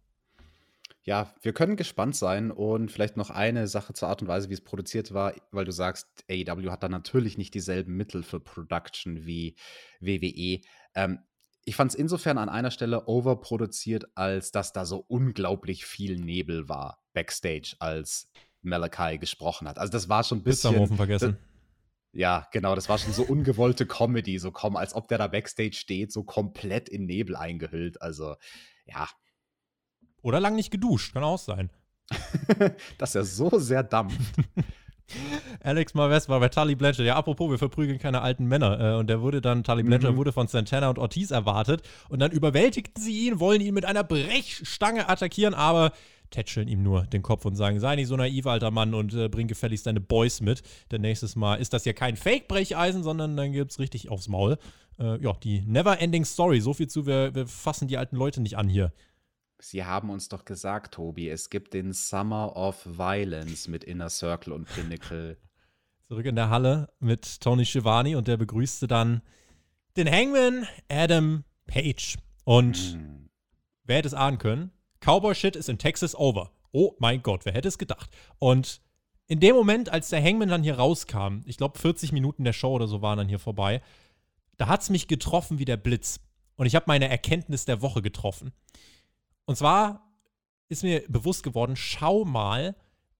[1.03, 4.53] Ja, wir können gespannt sein und vielleicht noch eine Sache zur Art und Weise, wie
[4.53, 9.25] es produziert war, weil du sagst, AEW hat da natürlich nicht dieselben Mittel für Production
[9.25, 9.55] wie
[9.99, 10.61] WWE.
[10.93, 11.19] Ähm,
[11.63, 16.69] ich fand es insofern an einer Stelle overproduziert, als dass da so unglaublich viel Nebel
[16.69, 19.77] war backstage, als Malachi gesprochen hat.
[19.77, 20.75] Also das war schon ein bisschen.
[20.75, 21.37] Pizza vergessen.
[22.13, 25.73] ja, genau, das war schon so ungewollte Comedy, so kommen, als ob der da backstage
[25.73, 28.01] steht, so komplett in Nebel eingehüllt.
[28.01, 28.35] Also,
[28.85, 29.07] ja.
[30.21, 31.71] Oder lang nicht geduscht, kann auch sein.
[32.97, 34.19] Dass er so sehr dampft.
[35.63, 37.05] Alex Marves war bei Tully Blanchard.
[37.05, 38.79] Ja, apropos, wir verprügeln keine alten Männer.
[38.79, 40.17] Äh, und der wurde dann, Tully Blanchard mhm.
[40.17, 41.81] wurde von Santana und Ortiz erwartet.
[42.09, 45.91] Und dann überwältigten sie ihn, wollen ihn mit einer Brechstange attackieren, aber
[46.31, 49.29] tätscheln ihm nur den Kopf und sagen, sei nicht so naiv, alter Mann, und äh,
[49.29, 50.63] bring gefälligst deine Boys mit.
[50.89, 54.57] Denn nächstes Mal ist das ja kein Fake-Brecheisen, sondern dann gibt's richtig aufs Maul.
[54.99, 56.61] Äh, ja, die Never-Ending Story.
[56.61, 58.91] So viel zu, wir, wir fassen die alten Leute nicht an hier.
[59.59, 64.53] Sie haben uns doch gesagt, Tobi, es gibt den Summer of Violence mit Inner Circle
[64.53, 65.37] und Pinnacle.
[66.07, 69.21] Zurück in der Halle mit Tony Schiavone und der begrüßte dann
[69.97, 72.17] den Hangman Adam Page.
[72.43, 73.29] Und mm.
[73.83, 74.71] wer hätte es ahnen können?
[75.01, 76.51] Cowboy Shit ist in Texas over.
[76.71, 78.09] Oh mein Gott, wer hätte es gedacht?
[78.39, 78.81] Und
[79.27, 82.73] in dem Moment, als der Hangman dann hier rauskam, ich glaube 40 Minuten der Show
[82.73, 83.81] oder so waren dann hier vorbei,
[84.57, 86.19] da hat es mich getroffen wie der Blitz.
[86.55, 88.51] Und ich habe meine Erkenntnis der Woche getroffen.
[89.45, 90.07] Und zwar
[90.69, 92.75] ist mir bewusst geworden, schau mal,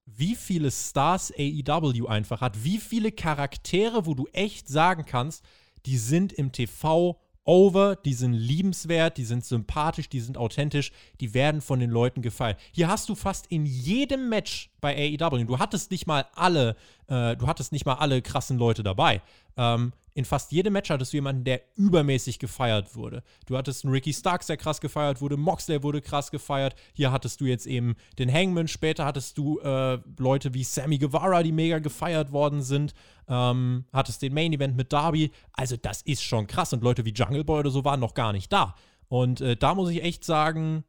[0.06, 5.44] wie viele Stars AEW einfach hat, wie viele Charaktere, wo du echt sagen kannst,
[5.86, 7.20] die sind im TV
[7.51, 12.21] over, die sind liebenswert, die sind sympathisch, die sind authentisch, die werden von den Leuten
[12.21, 12.55] gefallen.
[12.71, 17.35] Hier hast du fast in jedem Match bei AEW, du hattest nicht mal alle, äh,
[17.35, 19.21] du hattest nicht mal alle krassen Leute dabei.
[19.57, 23.24] Ähm, in fast jedem Match hattest du jemanden, der übermäßig gefeiert wurde.
[23.45, 26.76] Du hattest einen Ricky Starks, der krass gefeiert wurde, Moxley wurde krass gefeiert.
[26.93, 28.67] Hier hattest du jetzt eben den Hangman.
[28.67, 32.93] Später hattest du äh, Leute wie Sammy Guevara, die mega gefeiert worden sind.
[33.28, 35.32] Ähm, hattest den Main Event mit Darby.
[35.54, 36.74] Also, das ist schon krass.
[36.74, 38.76] Und Leute wie Jungle Boy oder so waren noch gar nicht da.
[39.08, 40.84] Und äh, da muss ich echt sagen,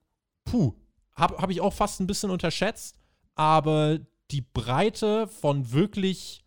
[0.45, 0.75] puh,
[1.15, 2.99] habe hab ich auch fast ein bisschen unterschätzt.
[3.35, 3.99] Aber
[4.33, 6.45] die Breite von wirklich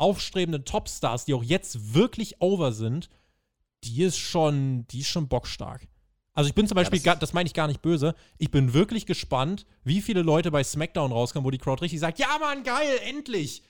[0.00, 3.10] aufstrebenden Topstars, die auch jetzt wirklich over sind,
[3.84, 5.86] die ist schon, die ist schon bockstark.
[6.32, 8.72] Also ich bin zum Beispiel, ja, das, das meine ich gar nicht böse, ich bin
[8.72, 12.62] wirklich gespannt, wie viele Leute bei SmackDown rauskommen, wo die Crowd richtig sagt, ja Mann,
[12.62, 13.62] geil, endlich.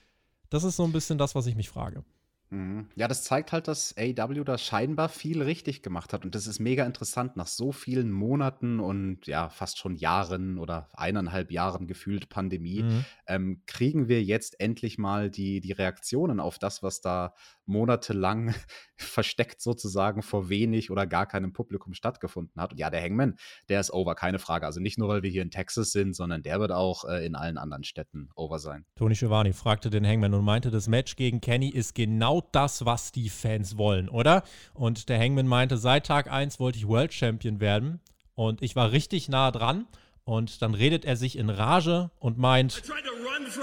[0.49, 2.03] Das ist so ein bisschen das, was ich mich frage.
[2.51, 2.89] Mhm.
[2.95, 6.25] Ja, das zeigt halt, dass AEW da scheinbar viel richtig gemacht hat.
[6.25, 7.37] Und das ist mega interessant.
[7.37, 13.05] Nach so vielen Monaten und ja, fast schon Jahren oder eineinhalb Jahren gefühlt Pandemie, mhm.
[13.27, 17.33] ähm, kriegen wir jetzt endlich mal die, die Reaktionen auf das, was da
[17.71, 18.53] monatelang
[18.97, 22.73] versteckt sozusagen vor wenig oder gar keinem Publikum stattgefunden hat.
[22.73, 23.35] Und ja, der Hangman,
[23.69, 24.65] der ist over, keine Frage.
[24.65, 27.35] Also nicht nur, weil wir hier in Texas sind, sondern der wird auch äh, in
[27.35, 28.85] allen anderen Städten over sein.
[28.95, 33.11] Tony Schiavone fragte den Hangman und meinte, das Match gegen Kenny ist genau das, was
[33.11, 34.43] die Fans wollen, oder?
[34.73, 38.01] Und der Hangman meinte, seit Tag 1 wollte ich World Champion werden
[38.35, 39.87] und ich war richtig nah dran.
[40.31, 42.91] Und dann redet er sich in Rage und meint, I.
[42.93, 43.01] I.
[43.01, 43.57] I.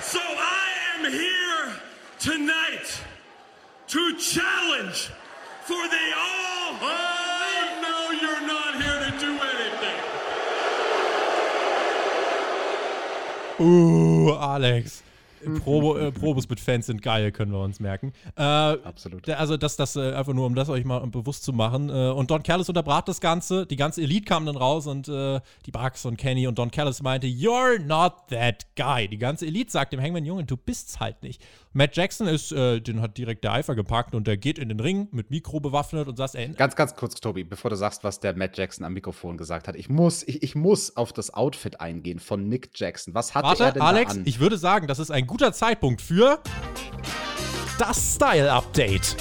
[0.00, 1.76] So I am here
[2.18, 3.04] tonight
[3.88, 5.10] to challenge
[5.64, 6.78] for the all.
[6.80, 10.02] Oh, no, you're not here to do anything.
[13.60, 15.01] Ooh, Alex.
[15.60, 18.12] Probo, äh, Probos mit Fans sind geil, können wir uns merken.
[18.36, 19.28] Äh, Absolut.
[19.28, 21.88] Also das, das äh, einfach nur, um das euch mal bewusst zu machen.
[21.88, 23.66] Äh, und Don Callis unterbrach das Ganze.
[23.66, 27.02] Die ganze Elite kam dann raus und äh, die Bugs und Kenny und Don Callis
[27.02, 29.08] meinte, You're not that guy.
[29.08, 31.42] Die ganze Elite sagt dem Hangman, Junge, du bist's halt nicht.
[31.74, 34.80] Matt Jackson ist, äh, den hat direkt der Eifer gepackt und der geht in den
[34.80, 36.48] Ring mit Mikro bewaffnet und sagt, ey.
[36.50, 39.76] Ganz, ganz kurz, Tobi, bevor du sagst, was der Matt Jackson am Mikrofon gesagt hat.
[39.76, 43.14] Ich muss, ich, ich muss auf das Outfit eingehen von Nick Jackson.
[43.14, 44.26] Was hat er denn Alex, da an?
[44.26, 46.42] ich würde sagen, das ist ein guter Zeitpunkt für
[47.78, 49.16] das Style Update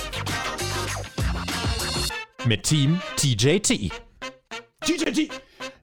[2.44, 3.94] mit Team TJT.
[4.82, 5.30] TJT.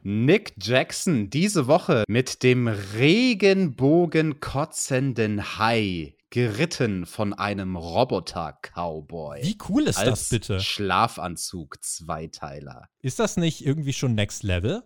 [0.02, 9.40] Nick Jackson diese Woche mit dem Regenbogen kotzenden Hai geritten von einem Roboter-Cowboy.
[9.42, 10.60] Wie cool ist das bitte?
[10.60, 12.90] Schlafanzug Zweiteiler.
[13.00, 14.82] Ist das nicht irgendwie schon Next Level?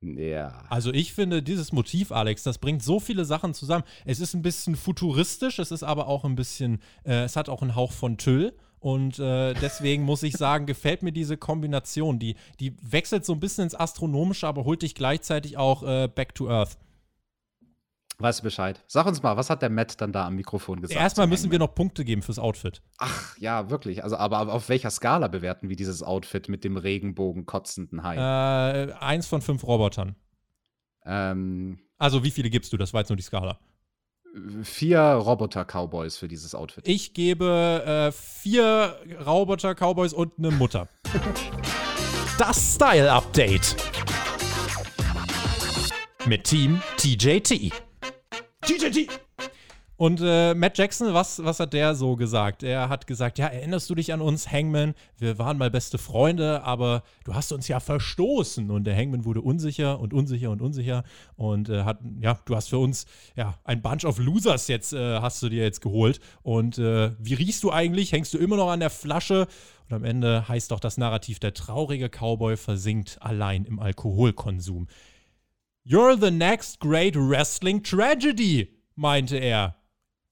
[0.00, 0.64] Ja.
[0.68, 3.84] Also ich finde dieses Motiv, Alex, das bringt so viele Sachen zusammen.
[4.04, 7.62] Es ist ein bisschen futuristisch, es ist aber auch ein bisschen, äh, es hat auch
[7.62, 8.54] einen Hauch von Tüll.
[8.80, 12.20] Und äh, deswegen muss ich sagen, gefällt mir diese Kombination.
[12.20, 16.34] Die, die wechselt so ein bisschen ins Astronomische, aber holt dich gleichzeitig auch äh, back
[16.36, 16.78] to Earth.
[18.20, 18.82] Weißt du Bescheid?
[18.88, 21.00] Sag uns mal, was hat der Matt dann da am Mikrofon gesagt?
[21.00, 22.82] Erstmal müssen wir noch Punkte geben fürs Outfit.
[22.98, 24.02] Ach, ja, wirklich.
[24.02, 28.16] Also, aber auf welcher Skala bewerten wir dieses Outfit mit dem Regenbogen kotzenden Hai?
[28.16, 30.16] Äh, eins von fünf Robotern.
[31.04, 32.76] Ähm, also, wie viele gibst du?
[32.76, 33.60] Das war jetzt nur die Skala.
[34.62, 36.88] Vier Roboter-Cowboys für dieses Outfit.
[36.88, 40.88] Ich gebe äh, vier Roboter-Cowboys und eine Mutter.
[42.38, 43.76] das Style-Update.
[46.26, 47.87] Mit Team TJT.
[48.62, 49.08] TJT.
[49.98, 52.62] Und äh, Matt Jackson, was, was hat der so gesagt?
[52.62, 54.94] Er hat gesagt, ja, erinnerst du dich an uns, Hangman?
[55.18, 58.70] Wir waren mal beste Freunde, aber du hast uns ja verstoßen.
[58.70, 61.02] Und der Hangman wurde unsicher und unsicher und unsicher.
[61.34, 65.18] Und äh, hat, ja, du hast für uns, ja, ein Bunch of Losers jetzt, äh,
[65.18, 66.20] hast du dir jetzt geholt.
[66.42, 68.12] Und äh, wie riechst du eigentlich?
[68.12, 69.48] Hängst du immer noch an der Flasche?
[69.88, 74.86] Und am Ende heißt doch das Narrativ, der traurige Cowboy versinkt allein im Alkoholkonsum.
[75.90, 79.72] You're the next great wrestling tragedy, meinte er.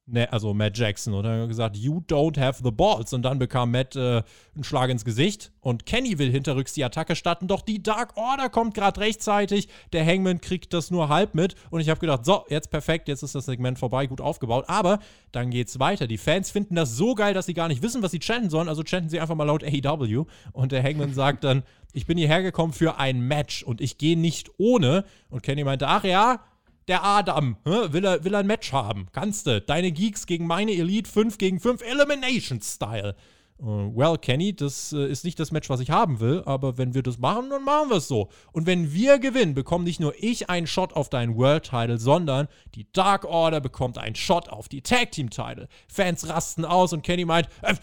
[0.09, 1.15] Ne, also Matt Jackson.
[1.15, 3.13] Und dann hat er gesagt, you don't have the balls.
[3.13, 4.23] Und dann bekam Matt äh,
[4.55, 5.51] einen Schlag ins Gesicht.
[5.61, 7.49] Und Kenny will hinterrücks die Attacke starten.
[7.49, 9.69] Doch die Dark Order kommt gerade rechtzeitig.
[9.93, 11.57] Der Hangman kriegt das nur halb mit.
[11.71, 14.67] Und ich habe gedacht, so, jetzt perfekt, jetzt ist das Segment vorbei, gut aufgebaut.
[14.69, 15.01] Aber
[15.33, 16.07] dann geht's weiter.
[16.07, 18.69] Die Fans finden das so geil, dass sie gar nicht wissen, was sie chanten sollen.
[18.69, 20.27] Also chanten sie einfach mal laut AEW.
[20.53, 24.17] Und der Hangman sagt dann, ich bin hierher gekommen für ein Match und ich gehe
[24.17, 25.05] nicht ohne.
[25.31, 26.45] Und Kenny meinte, ach ja,
[26.89, 29.09] der Adam, will er, will er ein Match haben?
[29.13, 29.61] Kannst du.
[29.61, 33.17] Deine Geeks gegen meine Elite 5 gegen 5 Elimination Style.
[33.59, 36.93] Uh, well, Kenny, das uh, ist nicht das Match, was ich haben will, aber wenn
[36.93, 38.29] wir das machen, dann machen wir es so.
[38.53, 42.49] Und wenn wir gewinnen, bekomme nicht nur ich einen Shot auf deinen World Title, sondern
[42.75, 45.69] die Dark Order bekommt einen Shot auf die Tag Team Title.
[45.89, 47.75] Fans rasten aus und Kenny meint, äh,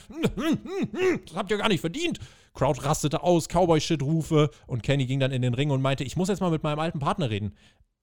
[1.26, 2.20] das habt ihr gar nicht verdient.
[2.54, 6.30] Crowd rastete aus, Cowboy-Shit-Rufe und Kenny ging dann in den Ring und meinte, ich muss
[6.30, 7.56] jetzt mal mit meinem alten Partner reden.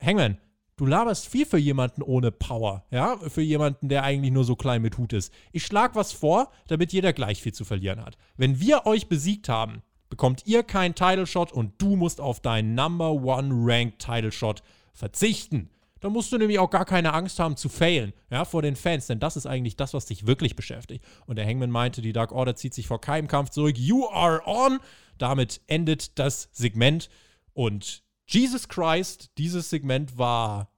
[0.02, 0.38] Hangman,
[0.80, 4.80] du laberst viel für jemanden ohne Power, ja, für jemanden, der eigentlich nur so klein
[4.80, 5.32] mit Hut ist.
[5.52, 8.16] Ich schlag was vor, damit jeder gleich viel zu verlieren hat.
[8.38, 12.74] Wenn wir euch besiegt haben, bekommt ihr keinen Title Shot und du musst auf deinen
[12.74, 14.62] Number One Ranked Title Shot
[14.94, 15.68] verzichten.
[16.00, 19.06] Da musst du nämlich auch gar keine Angst haben zu failen, ja, vor den Fans,
[19.06, 21.04] denn das ist eigentlich das, was dich wirklich beschäftigt.
[21.26, 23.76] Und der Hangman meinte, die Dark Order zieht sich vor keinem Kampf zurück.
[23.76, 24.78] You are on!
[25.18, 27.10] Damit endet das Segment
[27.52, 30.69] und Jesus Christ, dieses Segment war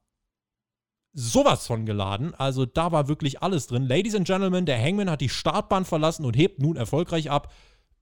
[1.13, 2.35] sowas von geladen.
[2.35, 3.87] Also da war wirklich alles drin.
[3.87, 7.53] Ladies and Gentlemen, der Hangman hat die Startbahn verlassen und hebt nun erfolgreich ab.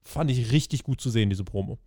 [0.03, 1.79] fand ich richtig gut zu sehen, diese Promo.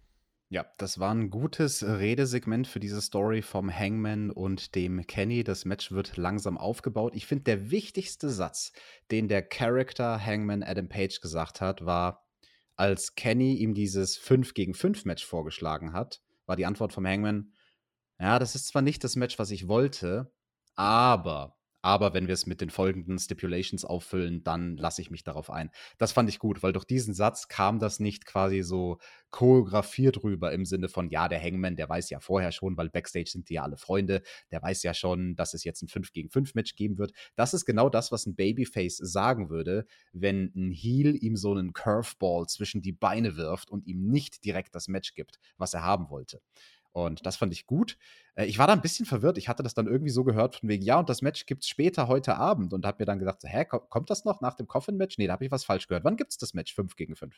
[0.49, 5.43] Ja, das war ein gutes Redesegment für diese Story vom Hangman und dem Kenny.
[5.43, 7.13] Das Match wird langsam aufgebaut.
[7.15, 8.71] Ich finde, der wichtigste Satz,
[9.09, 12.27] den der Character Hangman Adam Page gesagt hat, war,
[12.75, 17.51] als Kenny ihm dieses 5 gegen 5 Match vorgeschlagen hat, war die Antwort vom Hangman,
[18.19, 20.31] ja, das ist zwar nicht das Match, was ich wollte,
[20.75, 21.55] aber
[21.85, 25.69] aber wenn wir es mit den folgenden Stipulations auffüllen, dann lasse ich mich darauf ein.
[25.97, 28.99] Das fand ich gut, weil durch diesen Satz kam das nicht quasi so
[29.31, 33.29] choreografiert rüber im Sinne von, ja, der Hangman, der weiß ja vorher schon, weil Backstage
[33.29, 36.29] sind die ja alle Freunde, der weiß ja schon, dass es jetzt ein 5 gegen
[36.29, 37.11] 5 Match geben wird.
[37.35, 41.73] Das ist genau das, was ein Babyface sagen würde, wenn ein Heel ihm so einen
[41.73, 46.09] Curveball zwischen die Beine wirft und ihm nicht direkt das Match gibt, was er haben
[46.09, 46.39] wollte.
[46.93, 47.97] Und das fand ich gut.
[48.35, 49.37] Äh, ich war da ein bisschen verwirrt.
[49.37, 51.69] Ich hatte das dann irgendwie so gehört, von wegen, ja, und das Match gibt es
[51.69, 52.71] später heute Abend.
[52.71, 55.17] Und habe mir dann gedacht, hä, kommt das noch nach dem Coffin-Match?
[55.17, 56.05] Nee, da habe ich was falsch gehört.
[56.05, 56.73] Wann gibt es das Match?
[56.73, 57.35] 5 gegen 5?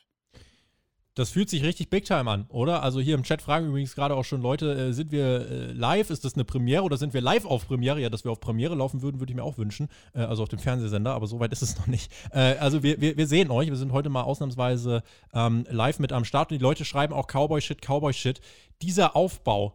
[1.16, 2.82] Das fühlt sich richtig Big Time an, oder?
[2.82, 6.10] Also hier im Chat fragen übrigens gerade auch schon Leute, äh, sind wir äh, live?
[6.10, 7.98] Ist das eine Premiere oder sind wir live auf Premiere?
[8.02, 9.88] Ja, dass wir auf Premiere laufen würden, würde ich mir auch wünschen.
[10.14, 12.12] Äh, also auf dem Fernsehsender, aber so weit ist es noch nicht.
[12.32, 13.68] Äh, also wir, wir, wir, sehen euch.
[13.68, 15.02] Wir sind heute mal ausnahmsweise
[15.32, 18.42] ähm, live mit am Start und die Leute schreiben auch Cowboy Shit, Cowboy Shit.
[18.82, 19.72] Dieser Aufbau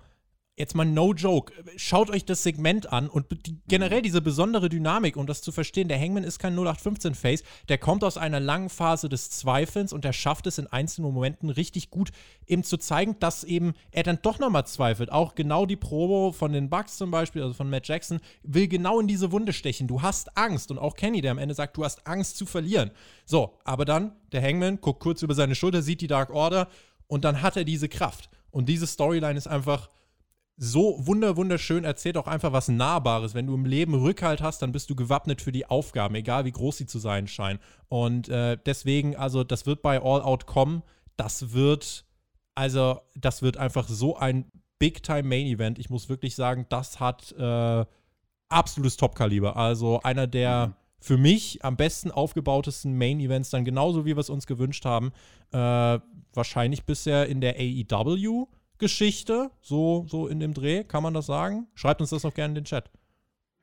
[0.58, 5.16] jetzt mal no joke, schaut euch das Segment an und die, generell diese besondere Dynamik,
[5.16, 9.10] um das zu verstehen, der Hangman ist kein 0815-Face, der kommt aus einer langen Phase
[9.10, 12.12] des Zweifelns und der schafft es in einzelnen Momenten richtig gut,
[12.46, 15.12] ihm zu zeigen, dass eben er dann doch nochmal zweifelt.
[15.12, 19.00] Auch genau die Promo von den Bucks zum Beispiel, also von Matt Jackson, will genau
[19.00, 19.88] in diese Wunde stechen.
[19.88, 22.92] Du hast Angst und auch Kenny, der am Ende sagt, du hast Angst zu verlieren.
[23.26, 26.68] So, aber dann, der Hangman guckt kurz über seine Schulter, sieht die Dark Order
[27.08, 28.30] und dann hat er diese Kraft.
[28.52, 29.90] Und diese Storyline ist einfach
[30.64, 33.34] so wunder wunderschön erzählt auch einfach was Nahbares.
[33.34, 36.52] Wenn du im Leben Rückhalt hast, dann bist du gewappnet für die Aufgaben, egal wie
[36.52, 37.60] groß sie zu sein scheinen.
[37.90, 40.84] Und äh, deswegen, also das wird bei All Out kommen.
[41.18, 42.06] Das wird,
[42.54, 45.80] also das wird einfach so ein Big-Time Main-Event.
[45.80, 47.86] Ich muss wirklich sagen, das hat äh,
[48.50, 49.58] absolutes Top-Kaliber.
[49.58, 50.74] Also einer der mhm.
[51.00, 55.12] für mich am besten aufgebautesten Main-Events, dann genauso wie wir es uns gewünscht haben.
[55.52, 55.98] Äh,
[56.36, 58.48] wahrscheinlich bisher in der AEW.
[58.82, 61.68] Geschichte, so, so in dem Dreh, kann man das sagen?
[61.76, 62.92] Schreibt uns das doch gerne in den Chat.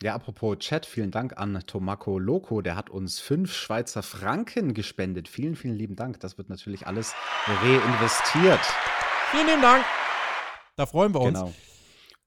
[0.03, 5.29] Ja, apropos Chat, vielen Dank an Tomako Loco, der hat uns fünf Schweizer Franken gespendet.
[5.29, 6.21] Vielen, vielen lieben Dank.
[6.21, 7.15] Das wird natürlich alles
[7.47, 8.61] reinvestiert.
[9.33, 9.85] Vielen lieben Dank.
[10.77, 11.39] Da freuen wir uns.
[11.39, 11.53] Genau.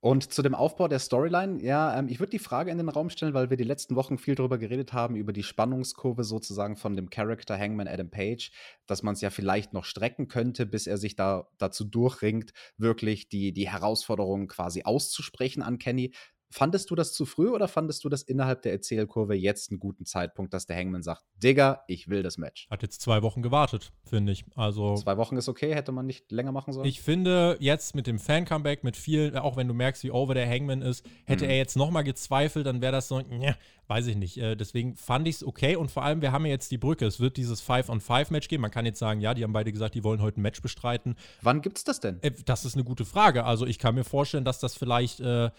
[0.04, 3.12] Und zu dem Aufbau der Storyline, ja, ähm, ich würde die Frage in den Raum
[3.12, 6.96] stellen, weil wir die letzten Wochen viel darüber geredet haben, über die Spannungskurve sozusagen von
[6.96, 8.52] dem Character Hangman Adam Page,
[8.88, 13.30] dass man es ja vielleicht noch strecken könnte, bis er sich da dazu durchringt, wirklich
[13.30, 16.16] die, die Herausforderung quasi auszusprechen an Kenny.
[16.52, 20.06] Fandest du das zu früh oder fandest du das innerhalb der Erzählkurve jetzt einen guten
[20.06, 22.68] Zeitpunkt, dass der Hangman sagt, Digga, ich will das Match?
[22.70, 24.46] Hat jetzt zwei Wochen gewartet, finde ich.
[24.56, 26.86] Also zwei Wochen ist okay, hätte man nicht länger machen sollen.
[26.86, 30.48] Ich finde jetzt mit dem Fan-Comeback, mit viel, auch wenn du merkst, wie over der
[30.48, 31.52] Hangman ist, hätte mhm.
[31.52, 33.56] er jetzt nochmal gezweifelt, dann wäre das so, ne,
[33.88, 34.38] weiß ich nicht.
[34.38, 37.06] Äh, deswegen fand ich es okay und vor allem, wir haben ja jetzt die Brücke.
[37.06, 38.62] Es wird dieses Five-on-Five-Match geben.
[38.62, 41.16] Man kann jetzt sagen, ja, die haben beide gesagt, die wollen heute ein Match bestreiten.
[41.42, 42.22] Wann gibt's das denn?
[42.22, 43.46] Äh, das ist eine gute Frage.
[43.46, 45.50] Also ich kann mir vorstellen, dass das vielleicht äh,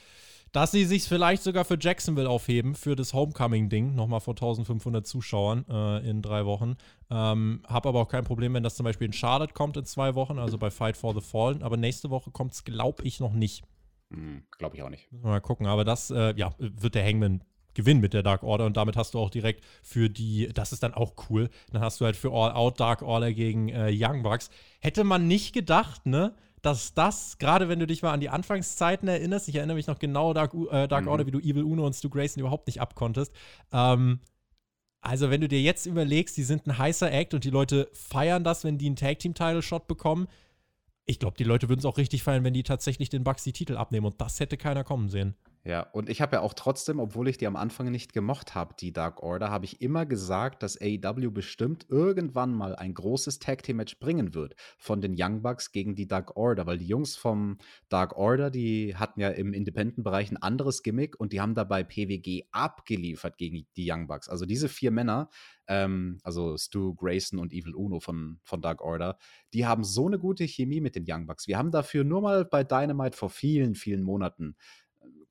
[0.52, 5.64] dass sie sich vielleicht sogar für Jacksonville aufheben, für das Homecoming-Ding, nochmal vor 1500 Zuschauern
[5.68, 6.76] äh, in drei Wochen.
[7.10, 10.14] Ähm, hab aber auch kein Problem, wenn das zum Beispiel in Charlotte kommt in zwei
[10.14, 11.62] Wochen, also bei Fight for the Fallen.
[11.62, 13.64] Aber nächste Woche kommt es, glaube ich, noch nicht.
[14.12, 15.10] Hm, glaube ich auch nicht.
[15.10, 17.42] Mal gucken, aber das, äh, ja, wird der Hangman
[17.74, 20.82] gewinnen mit der Dark Order und damit hast du auch direkt für die, das ist
[20.82, 24.22] dann auch cool, dann hast du halt für All Out Dark Order gegen äh, Young
[24.22, 24.50] Bucks.
[24.80, 26.34] Hätte man nicht gedacht, ne?
[26.62, 29.98] Dass das, gerade wenn du dich mal an die Anfangszeiten erinnerst, ich erinnere mich noch
[29.98, 31.08] genau Dark, äh, Dark mhm.
[31.08, 33.32] Order, wie du Evil Uno und Stu Grayson überhaupt nicht abkonntest.
[33.72, 34.20] Ähm,
[35.00, 38.44] also, wenn du dir jetzt überlegst, die sind ein heißer Act und die Leute feiern
[38.44, 40.28] das, wenn die einen Tag Team Title Shot bekommen.
[41.04, 43.52] Ich glaube, die Leute würden es auch richtig feiern, wenn die tatsächlich den Bucks die
[43.52, 45.34] Titel abnehmen und das hätte keiner kommen sehen.
[45.64, 48.74] Ja, und ich habe ja auch trotzdem, obwohl ich die am Anfang nicht gemocht habe,
[48.80, 53.62] die Dark Order, habe ich immer gesagt, dass AEW bestimmt irgendwann mal ein großes Tag
[53.62, 57.14] Team Match bringen wird von den Young Bucks gegen die Dark Order, weil die Jungs
[57.14, 61.84] vom Dark Order, die hatten ja im Independent-Bereich ein anderes Gimmick und die haben dabei
[61.84, 64.28] PWG abgeliefert gegen die Young Bucks.
[64.28, 65.30] Also diese vier Männer,
[65.68, 69.16] ähm, also Stu, Grayson und Evil Uno von, von Dark Order,
[69.54, 71.46] die haben so eine gute Chemie mit den Young Bucks.
[71.46, 74.56] Wir haben dafür nur mal bei Dynamite vor vielen, vielen Monaten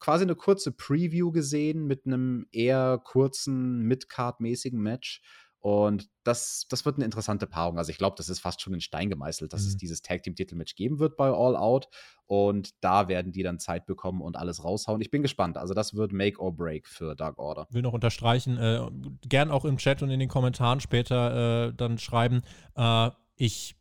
[0.02, 5.22] quasi eine kurze Preview gesehen mit einem eher kurzen Mid-Card-mäßigen Match.
[5.60, 7.78] Und das, das wird eine interessante Paarung.
[7.78, 9.68] Also ich glaube, das ist fast schon in Stein gemeißelt, dass mhm.
[9.68, 11.88] es dieses Tag Team Titelmatch geben wird bei All Out.
[12.26, 15.02] Und da werden die dann Zeit bekommen und alles raushauen.
[15.02, 15.60] Ich bin gespannt.
[15.60, 17.68] Also das wird Make or Break für Dark Order.
[17.70, 18.90] Will noch unterstreichen, äh,
[19.28, 22.42] gern auch im Chat und in den Kommentaren später äh, dann schreiben.
[22.76, 23.76] Äh, ich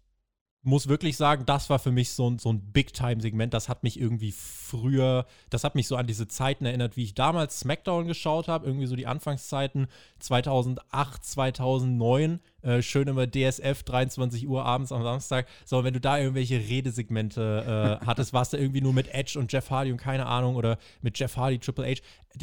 [0.63, 3.55] muss wirklich sagen, das war für mich so ein, so ein Big-Time-Segment.
[3.55, 7.15] Das hat mich irgendwie früher, das hat mich so an diese Zeiten erinnert, wie ich
[7.15, 9.87] damals SmackDown geschaut habe, irgendwie so die Anfangszeiten
[10.19, 12.41] 2008, 2009.
[12.61, 15.47] Äh, schön immer DSF, 23 Uhr abends am Samstag.
[15.65, 19.51] So, wenn du da irgendwelche Redesegmente äh, hattest, warst du irgendwie nur mit Edge und
[19.51, 22.03] Jeff Hardy und keine Ahnung oder mit Jeff Hardy, Triple H.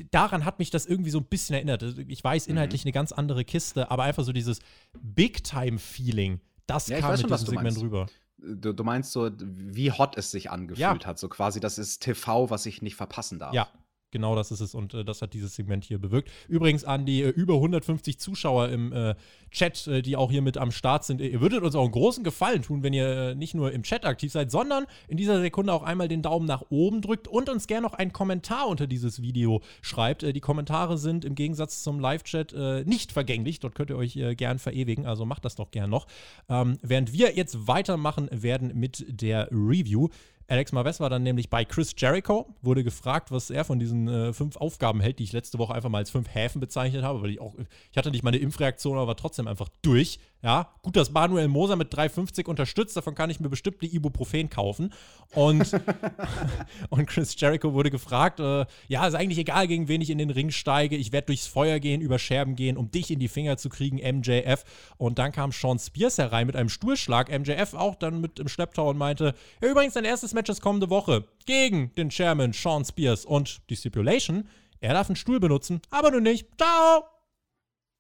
[0.10, 1.84] Daran hat mich das irgendwie so ein bisschen erinnert.
[2.08, 2.88] Ich weiß, inhaltlich mhm.
[2.88, 4.60] eine ganz andere Kiste, aber einfach so dieses
[5.00, 8.08] Big-Time-Feeling das ja, kam mit schon, diesem Segment rüber.
[8.38, 11.06] Du, du, meinst so, wie hot es sich angefühlt ja.
[11.06, 11.18] hat.
[11.18, 13.54] So quasi, das ist TV, was ich nicht verpassen darf.
[13.54, 13.68] Ja,
[14.12, 16.32] Genau das ist es und äh, das hat dieses Segment hier bewirkt.
[16.48, 19.16] Übrigens an die äh, über 150 Zuschauer im äh,
[19.52, 21.20] Chat, äh, die auch hier mit am Start sind.
[21.20, 24.06] Ihr würdet uns auch einen großen Gefallen tun, wenn ihr äh, nicht nur im Chat
[24.06, 27.68] aktiv seid, sondern in dieser Sekunde auch einmal den Daumen nach oben drückt und uns
[27.68, 30.24] gerne noch einen Kommentar unter dieses Video schreibt.
[30.24, 32.56] Äh, die Kommentare sind im Gegensatz zum Live-Chat
[32.86, 33.60] nicht vergänglich.
[33.60, 36.08] Dort könnt ihr euch gern verewigen, also macht das doch gern noch.
[36.50, 40.10] Ähm, während wir jetzt weitermachen werden mit der Review.
[40.50, 44.34] Alex Marves war dann nämlich bei Chris Jericho, wurde gefragt, was er von diesen äh,
[44.34, 47.32] fünf Aufgaben hält, die ich letzte Woche einfach mal als fünf Häfen bezeichnet habe, weil
[47.32, 47.56] ich auch,
[47.92, 50.20] ich hatte nicht meine Impfreaktion, aber war trotzdem einfach durch.
[50.44, 54.50] Ja, gut, dass Manuel Moser mit 3,50 unterstützt, davon kann ich mir bestimmt die Ibuprofen
[54.50, 54.94] kaufen.
[55.34, 55.72] Und,
[56.90, 60.30] und Chris Jericho wurde gefragt, äh, ja, ist eigentlich egal, gegen wen ich in den
[60.30, 63.58] Ring steige, ich werde durchs Feuer gehen, über Scherben gehen, um dich in die Finger
[63.58, 64.64] zu kriegen, MJF.
[64.98, 68.90] Und dann kam Sean Spears herein mit einem Stuhlschlag, MJF auch dann mit im Schlepptau
[68.90, 73.26] und meinte, ja, übrigens, dein erstes Match ist kommende Woche gegen den Chairman Sean Spears
[73.26, 74.48] und die Stipulation,
[74.82, 76.48] er darf einen Stuhl benutzen, aber du nicht.
[76.58, 77.17] Ciao!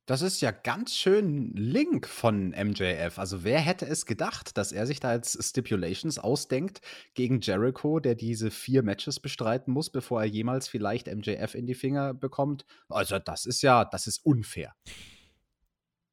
[0.07, 3.19] Das ist ja ganz schön Link von MJF.
[3.19, 6.79] Also wer hätte es gedacht, dass er sich da jetzt Stipulations ausdenkt
[7.13, 11.75] gegen Jericho, der diese vier Matches bestreiten muss, bevor er jemals vielleicht MJF in die
[11.75, 12.65] Finger bekommt.
[12.87, 14.73] Also das ist ja, das ist unfair.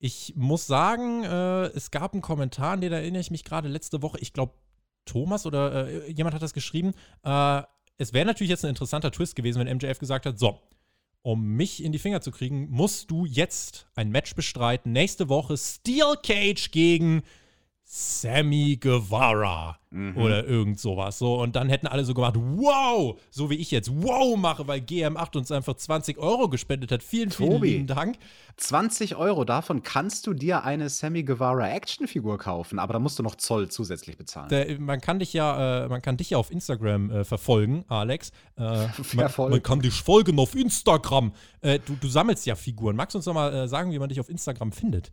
[0.01, 4.03] Ich muss sagen, äh, es gab einen Kommentar, an den erinnere ich mich gerade letzte
[4.03, 4.19] Woche.
[4.19, 4.55] Ich glaube,
[5.05, 6.95] Thomas oder äh, jemand hat das geschrieben.
[7.23, 7.63] Äh,
[7.97, 10.59] es wäre natürlich jetzt ein interessanter Twist gewesen, wenn MJF gesagt hat, so,
[11.25, 14.93] um mich in die Finger zu kriegen, musst du jetzt ein Match bestreiten.
[14.93, 17.23] Nächste Woche Steel Cage gegen
[17.87, 20.17] Sammy Guevara mhm.
[20.17, 21.19] oder irgend sowas.
[21.19, 24.81] So, und dann hätten alle so gemacht, wow, so wie ich jetzt wow mache, weil
[24.81, 27.03] GM8 uns einfach 20 Euro gespendet hat.
[27.03, 28.17] Vielen, vielen lieben Dank.
[28.57, 33.23] 20 Euro, davon kannst du dir eine Sammy Guevara Actionfigur kaufen, aber da musst du
[33.23, 34.49] noch Zoll zusätzlich bezahlen.
[34.49, 38.31] Der, man kann dich ja, äh, man kann dich ja auf Instagram äh, verfolgen, Alex.
[38.57, 38.63] Äh,
[39.15, 41.33] man, man, kann dich folgen auf Instagram.
[41.61, 42.97] Äh, du, du, sammelst ja Figuren.
[42.97, 45.13] Magst du uns noch mal äh, sagen, wie man dich auf Instagram findet?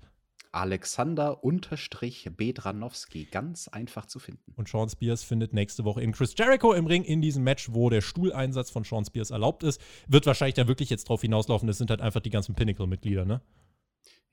[0.51, 3.27] Alexander-Bedranowski.
[3.31, 4.53] Ganz einfach zu finden.
[4.55, 7.89] Und Sean Spears findet nächste Woche in Chris Jericho im Ring in diesem Match, wo
[7.89, 9.81] der Stuhleinsatz von Sean Spears erlaubt ist.
[10.07, 11.67] Wird wahrscheinlich dann wirklich jetzt drauf hinauslaufen.
[11.67, 13.41] Das sind halt einfach die ganzen Pinnacle-Mitglieder, ne?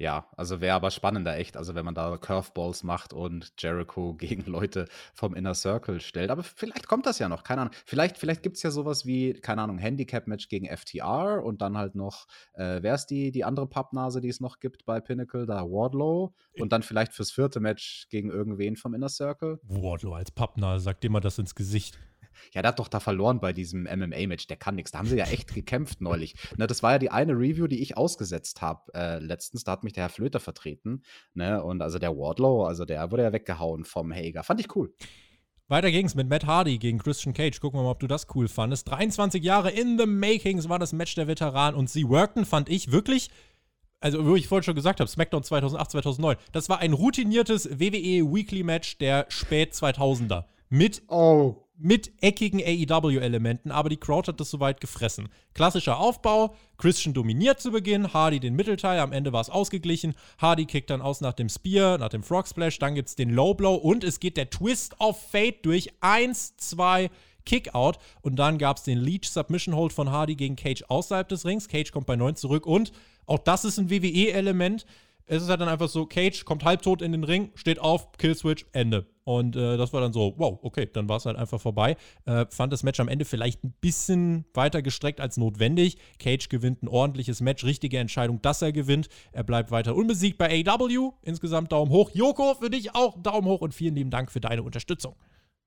[0.00, 4.48] Ja, also wäre aber spannender echt, also wenn man da Curveballs macht und Jericho gegen
[4.48, 6.30] Leute vom Inner Circle stellt.
[6.30, 7.74] Aber vielleicht kommt das ja noch, keine Ahnung.
[7.84, 11.96] Vielleicht, vielleicht gibt es ja sowas wie, keine Ahnung, Handicap-Match gegen FTR und dann halt
[11.96, 15.62] noch, äh, wer ist die, die andere Pappnase, die es noch gibt bei Pinnacle, da
[15.64, 19.58] Wardlow und dann vielleicht fürs vierte Match gegen irgendwen vom Inner Circle.
[19.64, 21.98] Wardlow als Pappnase, sagt mal das ins Gesicht.
[22.52, 24.46] Ja, der hat doch da verloren bei diesem MMA-Match.
[24.46, 24.90] Der kann nichts.
[24.90, 26.34] Da haben sie ja echt gekämpft neulich.
[26.56, 29.64] Ne, das war ja die eine Review, die ich ausgesetzt habe äh, letztens.
[29.64, 31.02] Da hat mich der Herr Flöter vertreten.
[31.34, 31.62] Ne?
[31.62, 34.42] Und also der Wardlow, also der wurde ja weggehauen vom Hager.
[34.42, 34.92] Fand ich cool.
[35.70, 37.60] Weiter ging's mit Matt Hardy gegen Christian Cage.
[37.60, 38.88] Gucken wir mal, ob du das cool fandest.
[38.88, 42.90] 23 Jahre in the Makings war das Match der Veteran und sie workten, fand ich
[42.90, 43.30] wirklich
[44.00, 48.32] also wo ich vorhin schon gesagt habe, SmackDown 2008, 2009, das war ein routiniertes WWE
[48.32, 54.50] Weekly Match der spät 2000er mit oh mit eckigen AEW-Elementen, aber die Crowd hat das
[54.50, 55.28] soweit gefressen.
[55.54, 60.14] Klassischer Aufbau, Christian dominiert zu Beginn, Hardy den Mittelteil, am Ende war es ausgeglichen.
[60.38, 63.30] Hardy kickt dann aus nach dem Spear, nach dem Frog Splash, dann gibt es den
[63.30, 67.10] Low Blow und es geht der Twist of Fate durch 1, 2,
[67.48, 71.46] Kickout und dann gab es den Leech Submission Hold von Hardy gegen Cage außerhalb des
[71.46, 71.68] Rings.
[71.68, 72.92] Cage kommt bei 9 zurück und
[73.26, 74.84] auch das ist ein WWE-Element
[75.28, 78.66] es ist halt dann einfach so, Cage kommt halbtot in den Ring, steht auf, Killswitch,
[78.72, 79.06] Ende.
[79.24, 81.98] Und äh, das war dann so, wow, okay, dann war es halt einfach vorbei.
[82.24, 85.98] Äh, fand das Match am Ende vielleicht ein bisschen weiter gestreckt als notwendig.
[86.18, 89.10] Cage gewinnt ein ordentliches Match, richtige Entscheidung, dass er gewinnt.
[89.32, 91.10] Er bleibt weiter unbesiegt bei AW.
[91.20, 92.10] Insgesamt Daumen hoch.
[92.14, 95.14] Joko, für dich auch Daumen hoch und vielen lieben Dank für deine Unterstützung.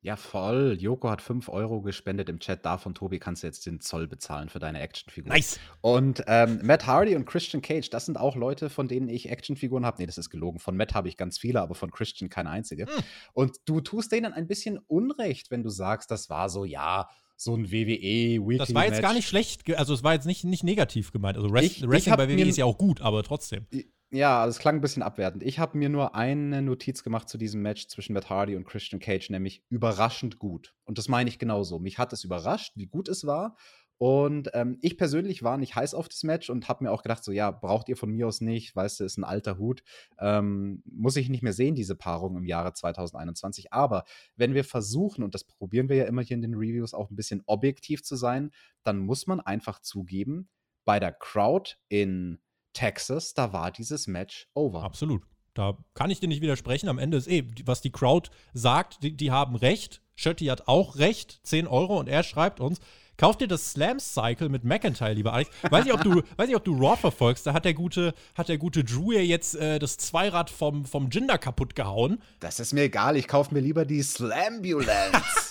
[0.04, 0.78] Ja, voll.
[0.80, 2.66] Joko hat 5 Euro gespendet im Chat.
[2.66, 5.32] Davon, Tobi, kannst du jetzt den Zoll bezahlen für deine Actionfigur.
[5.32, 5.60] Nice.
[5.82, 9.86] Und ähm, Matt Hardy und Christian Cage, das sind auch Leute, von denen ich Actionfiguren
[9.86, 9.98] habe.
[10.00, 10.58] Nee, das ist gelogen.
[10.58, 12.88] Von Matt habe ich ganz viele, aber von Christian keine einzige.
[12.88, 13.04] Hm.
[13.34, 17.56] Und du tust denen ein bisschen Unrecht, wenn du sagst, das war so, ja, so
[17.56, 19.02] ein WWE Weekly Das war jetzt Match.
[19.04, 21.38] gar nicht schlecht, also es war jetzt nicht, nicht negativ gemeint.
[21.38, 23.68] Also Rest, ich, Wrestling ich bei WWE ist ja auch gut, aber trotzdem.
[24.14, 25.42] Ja, es klang ein bisschen abwertend.
[25.42, 29.00] Ich habe mir nur eine Notiz gemacht zu diesem Match zwischen Matt Hardy und Christian
[29.00, 30.76] Cage, nämlich überraschend gut.
[30.84, 31.80] Und das meine ich genauso.
[31.80, 33.56] Mich hat es überrascht, wie gut es war.
[33.98, 37.24] Und ähm, ich persönlich war nicht heiß auf das Match und habe mir auch gedacht,
[37.24, 39.82] so ja, braucht ihr von mir aus nicht, weißt du, ist ein alter Hut.
[40.20, 43.72] Ähm, muss ich nicht mehr sehen, diese Paarung im Jahre 2021.
[43.72, 44.04] Aber
[44.36, 47.16] wenn wir versuchen, und das probieren wir ja immer hier in den Reviews, auch ein
[47.16, 48.52] bisschen objektiv zu sein,
[48.84, 50.50] dann muss man einfach zugeben,
[50.84, 52.40] bei der Crowd in
[52.74, 54.84] Texas, da war dieses Match over.
[54.84, 55.24] Absolut.
[55.54, 56.88] Da kann ich dir nicht widersprechen.
[56.88, 60.02] Am Ende ist eh, was die Crowd sagt, die, die haben recht.
[60.16, 62.80] Schötti hat auch recht, 10 Euro und er schreibt uns,
[63.22, 65.52] Kauf dir das Slam Cycle mit McIntyre, lieber Alex.
[65.70, 67.46] Weiß nicht, ob du, weiß nicht, ob du Raw verfolgst.
[67.46, 71.12] Da hat der gute, hat der gute Drew ja jetzt äh, das Zweirad vom, vom
[71.12, 72.20] Jinder kaputt gehauen.
[72.40, 73.16] Das ist mir egal.
[73.16, 75.51] Ich kaufe mir lieber die Slambulance.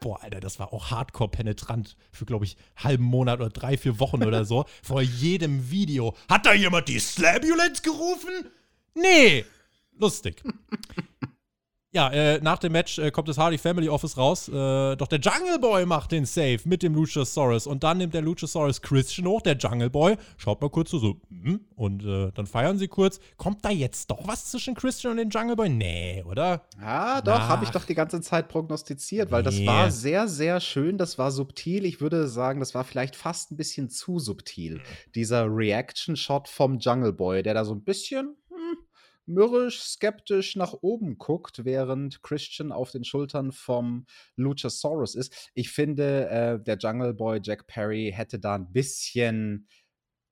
[0.00, 3.98] Boah, Alter, das war auch hardcore penetrant für, glaube ich, halben Monat oder drei, vier
[3.98, 4.64] Wochen oder so.
[4.82, 6.14] Vor jedem Video.
[6.28, 8.50] Hat da jemand die Slambulance gerufen?
[8.94, 9.44] Nee.
[9.98, 10.42] Lustig.
[11.92, 14.48] Ja, äh, nach dem Match äh, kommt das Hardy Family Office raus.
[14.48, 17.66] Äh, doch der Jungle Boy macht den Save mit dem Luchasaurus.
[17.66, 20.16] Und dann nimmt der Luchasaurus Christian hoch, der Jungle Boy.
[20.36, 23.20] Schaut mal kurz so, so mm, und äh, dann feiern sie kurz.
[23.36, 25.68] Kommt da jetzt doch was zwischen Christian und dem Jungle Boy?
[25.68, 26.66] Nee, oder?
[26.80, 29.64] Ja, doch, habe ich doch die ganze Zeit prognostiziert, weil nee.
[29.64, 30.98] das war sehr, sehr schön.
[30.98, 31.86] Das war subtil.
[31.86, 34.82] Ich würde sagen, das war vielleicht fast ein bisschen zu subtil.
[35.14, 38.36] Dieser Reaction-Shot vom Jungle Boy, der da so ein bisschen
[39.26, 44.06] mürrisch, skeptisch nach oben guckt, während Christian auf den Schultern vom
[44.36, 45.50] Luchasaurus ist.
[45.54, 49.68] Ich finde, äh, der Jungle Boy Jack Perry hätte da ein bisschen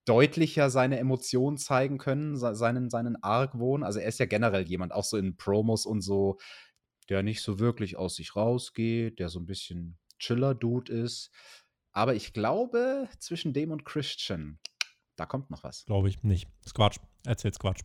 [0.06, 3.82] deutlicher seine Emotionen zeigen können, seinen, seinen Argwohn.
[3.82, 6.38] Also er ist ja generell jemand, auch so in Promos und so,
[7.08, 11.30] der nicht so wirklich aus sich rausgeht, der so ein bisschen Chiller-Dude ist.
[11.92, 14.58] Aber ich glaube, zwischen dem und Christian,
[15.16, 15.84] da kommt noch was.
[15.86, 16.48] Glaube ich nicht.
[16.64, 16.98] Ist Quatsch.
[17.24, 17.80] Erzähl's Quatsch.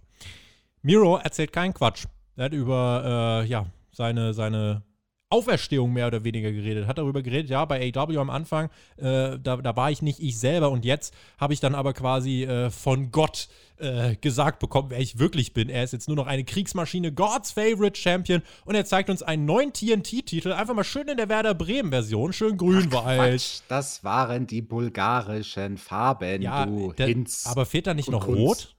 [0.82, 2.06] Miro erzählt keinen Quatsch.
[2.36, 4.84] Er hat über äh, ja, seine, seine
[5.32, 6.88] Auferstehung mehr oder weniger geredet.
[6.88, 10.40] Hat darüber geredet, ja, bei AW am Anfang, äh, da, da war ich nicht ich
[10.40, 15.00] selber und jetzt habe ich dann aber quasi äh, von Gott äh, gesagt bekommen, wer
[15.00, 15.70] ich wirklich bin.
[15.70, 19.46] Er ist jetzt nur noch eine Kriegsmaschine, God's Favorite Champion und er zeigt uns einen
[19.46, 23.64] neuen TNT-Titel, einfach mal schön in der Werder Bremen-Version, schön grün war halt.
[23.68, 27.46] Das waren die bulgarischen Farben, ja, du der, Hinz.
[27.46, 28.40] Aber fehlt da nicht noch Kunst.
[28.40, 28.76] rot?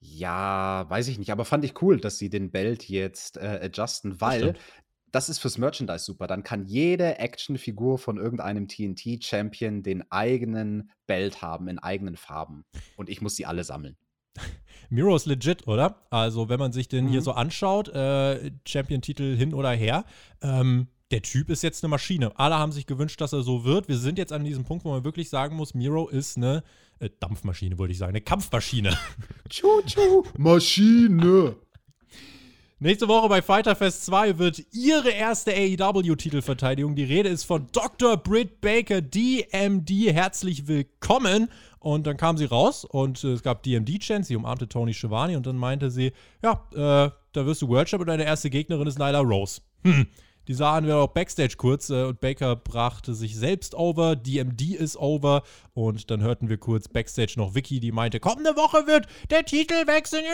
[0.00, 4.20] Ja, weiß ich nicht, aber fand ich cool, dass sie den Belt jetzt äh, adjusten,
[4.20, 4.54] weil
[5.12, 6.26] das ist fürs Merchandise super.
[6.26, 12.64] Dann kann jede Actionfigur von irgendeinem TNT-Champion den eigenen Belt haben, in eigenen Farben.
[12.96, 13.96] Und ich muss sie alle sammeln.
[14.88, 16.06] Miro ist legit, oder?
[16.10, 17.10] Also, wenn man sich den mhm.
[17.10, 20.04] hier so anschaut, äh, Champion-Titel hin oder her,
[20.42, 22.38] ähm, der Typ ist jetzt eine Maschine.
[22.38, 23.88] Alle haben sich gewünscht, dass er so wird.
[23.88, 26.62] Wir sind jetzt an diesem Punkt, wo man wirklich sagen muss, Miro ist eine
[27.00, 28.96] äh, Dampfmaschine, wollte ich sagen, eine Kampfmaschine.
[29.48, 31.56] Tschu-tschu, Maschine.
[32.82, 36.94] Nächste Woche bei Fighter Fest 2 wird ihre erste AEW-Titelverteidigung.
[36.94, 38.16] Die Rede ist von Dr.
[38.16, 39.90] Britt Baker, DMD.
[40.14, 41.50] Herzlich willkommen.
[41.78, 44.28] Und dann kam sie raus und äh, es gab DMD-Chance.
[44.28, 48.00] Sie umarmte Tony Schiavone und dann meinte sie: Ja, äh, da wirst du World Champ
[48.02, 49.62] und deine erste Gegnerin ist Nyla Rose.
[49.84, 50.06] Hm.
[50.50, 54.96] Die sahen wir auch Backstage kurz äh, und Baker brachte sich selbst over, DMD ist
[54.96, 55.44] over
[55.74, 59.86] und dann hörten wir kurz Backstage noch Vicky, die meinte, kommende Woche wird der Titel
[59.86, 60.24] wechseln.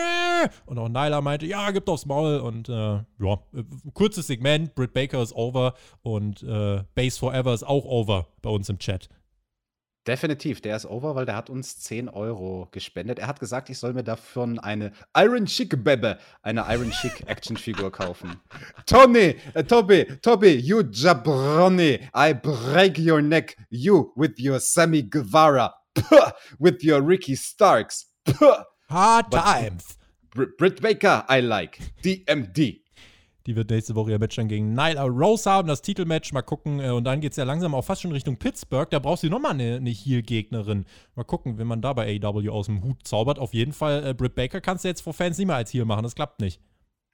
[0.65, 3.63] Und auch Nyla meinte, ja, gibt aufs Maul und äh, ja, äh,
[3.93, 8.69] kurzes Segment, Britt Baker ist over und äh, Base Forever ist auch over bei uns
[8.69, 9.09] im Chat.
[10.07, 13.19] Definitiv, der ist over, weil der hat uns 10 Euro gespendet.
[13.19, 17.91] Er hat gesagt, ich soll mir davon eine Iron Chick Bebe, eine Iron Chick Actionfigur
[17.91, 18.37] kaufen.
[18.85, 25.73] Tony, uh, Toby, Toby, you jabroni, I break your neck, you with your Sammy Guevara,
[25.93, 28.05] Puh, with your Ricky Starks.
[28.25, 28.63] Puh.
[28.89, 29.97] Hard times.
[30.57, 31.79] Britt Baker, I like.
[32.01, 32.79] DMD.
[33.47, 36.33] Die wird nächste Woche ihr Match dann gegen Nyla Rose haben, das Titelmatch.
[36.33, 36.81] Mal gucken.
[36.81, 38.89] Äh, und dann geht es ja langsam auch fast schon Richtung Pittsburgh.
[38.89, 40.85] Da brauchst du nochmal eine, eine Heel-Gegnerin.
[41.15, 43.39] Mal gucken, wenn man da bei AEW aus dem Hut zaubert.
[43.39, 45.85] Auf jeden Fall, äh, Britt Baker kannst du jetzt vor Fans nicht mehr als Heel
[45.85, 46.03] machen.
[46.03, 46.61] Das klappt nicht.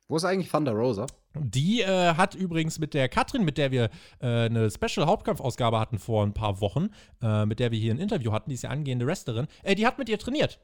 [0.07, 1.05] Wo ist eigentlich Thunder Rosa?
[1.36, 6.23] Die äh, hat übrigens mit der Katrin, mit der wir äh, eine Special-Hauptkampfausgabe hatten vor
[6.23, 6.89] ein paar Wochen,
[7.21, 9.88] äh, mit der wir hier ein Interview hatten, die ist ja angehende Wrestlerin, äh, die
[9.88, 10.59] hat mit ihr trainiert.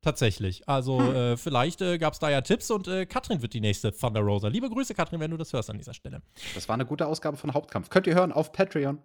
[0.00, 0.68] Tatsächlich.
[0.68, 1.14] Also hm.
[1.14, 4.20] äh, vielleicht äh, gab es da ja Tipps und äh, Katrin wird die nächste Thunder
[4.20, 4.48] Rosa.
[4.48, 6.22] Liebe Grüße, Katrin, wenn du das hörst an dieser Stelle.
[6.54, 7.90] Das war eine gute Ausgabe von Hauptkampf.
[7.90, 8.98] Könnt ihr hören auf Patreon.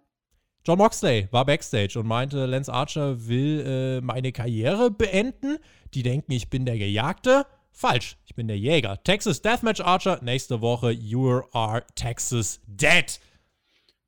[0.66, 5.58] John Moxley war backstage und meinte, Lance Archer will äh, meine Karriere beenden.
[5.94, 7.46] Die denken, ich bin der Gejagte.
[7.72, 9.02] Falsch, ich bin der Jäger.
[9.04, 13.20] Texas Deathmatch Archer, nächste Woche, You are Texas Dead.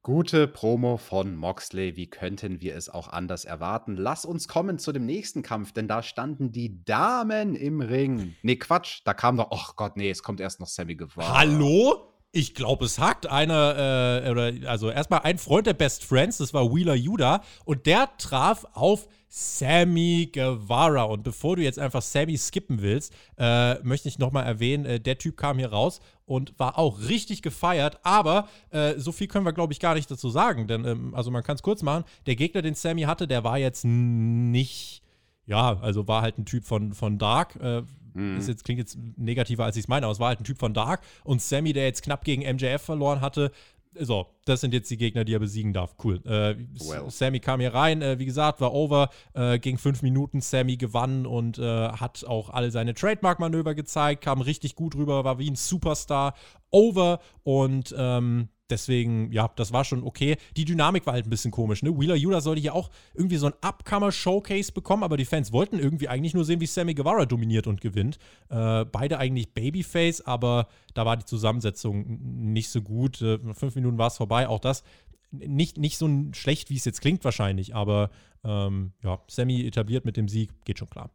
[0.06, 1.96] Gute Promo von Moxley.
[1.96, 3.96] Wie könnten wir es auch anders erwarten?
[3.96, 8.36] Lass uns kommen zu dem nächsten Kampf, denn da standen die Damen im Ring.
[8.44, 11.40] Nee, Quatsch, da kam doch, ach Gott, nee, es kommt erst noch Sammy Guevara.
[11.40, 12.15] Hallo?
[12.36, 16.54] Ich glaube, es hakt einer, äh, oder, also erstmal ein Freund der Best Friends, das
[16.54, 21.04] war Wheeler Yuda, und der traf auf Sammy Guevara.
[21.04, 25.18] Und bevor du jetzt einfach Sammy skippen willst, äh, möchte ich nochmal erwähnen, äh, der
[25.18, 28.00] Typ kam hier raus und war auch richtig gefeiert.
[28.04, 30.68] Aber äh, so viel können wir, glaube ich, gar nicht dazu sagen.
[30.68, 33.60] Denn, ähm, also man kann es kurz machen, der Gegner, den Sammy hatte, der war
[33.60, 35.04] jetzt nicht,
[35.46, 37.56] ja, also war halt ein Typ von, von Dark.
[37.62, 37.84] Äh,
[38.16, 38.38] mhm.
[38.38, 40.58] Ist jetzt, klingt jetzt negativer, als ich es meine, aber es war halt ein Typ
[40.58, 41.02] von Dark.
[41.24, 43.52] Und Sammy, der jetzt knapp gegen MJF verloren hatte,
[44.00, 45.96] so, das sind jetzt die Gegner, die er besiegen darf.
[46.04, 46.22] Cool.
[46.26, 46.56] Äh,
[46.88, 47.10] well.
[47.10, 50.42] Sammy kam hier rein, äh, wie gesagt, war over, äh, ging fünf Minuten.
[50.42, 55.40] Sammy gewann und äh, hat auch alle seine Trademark-Manöver gezeigt, kam richtig gut rüber, war
[55.40, 56.34] wie ein Superstar.
[56.72, 60.38] Over und ähm, deswegen, ja, das war schon okay.
[60.58, 61.98] Die Dynamik war halt ein bisschen komisch, ne?
[61.98, 66.08] Wheeler Yuta sollte hier auch irgendwie so ein Upcomer-Showcase bekommen, aber die Fans wollten irgendwie
[66.08, 68.18] eigentlich nur sehen, wie Sammy Guevara dominiert und gewinnt.
[68.50, 72.06] Äh, beide eigentlich Babyface, aber da war die Zusammensetzung
[72.52, 73.22] nicht so gut.
[73.22, 74.84] Äh, fünf Minuten war es vorbei, auch das
[75.32, 78.10] nicht, nicht so schlecht, wie es jetzt klingt wahrscheinlich, aber
[78.44, 81.10] ähm, ja, Sammy etabliert mit dem Sieg, geht schon klar.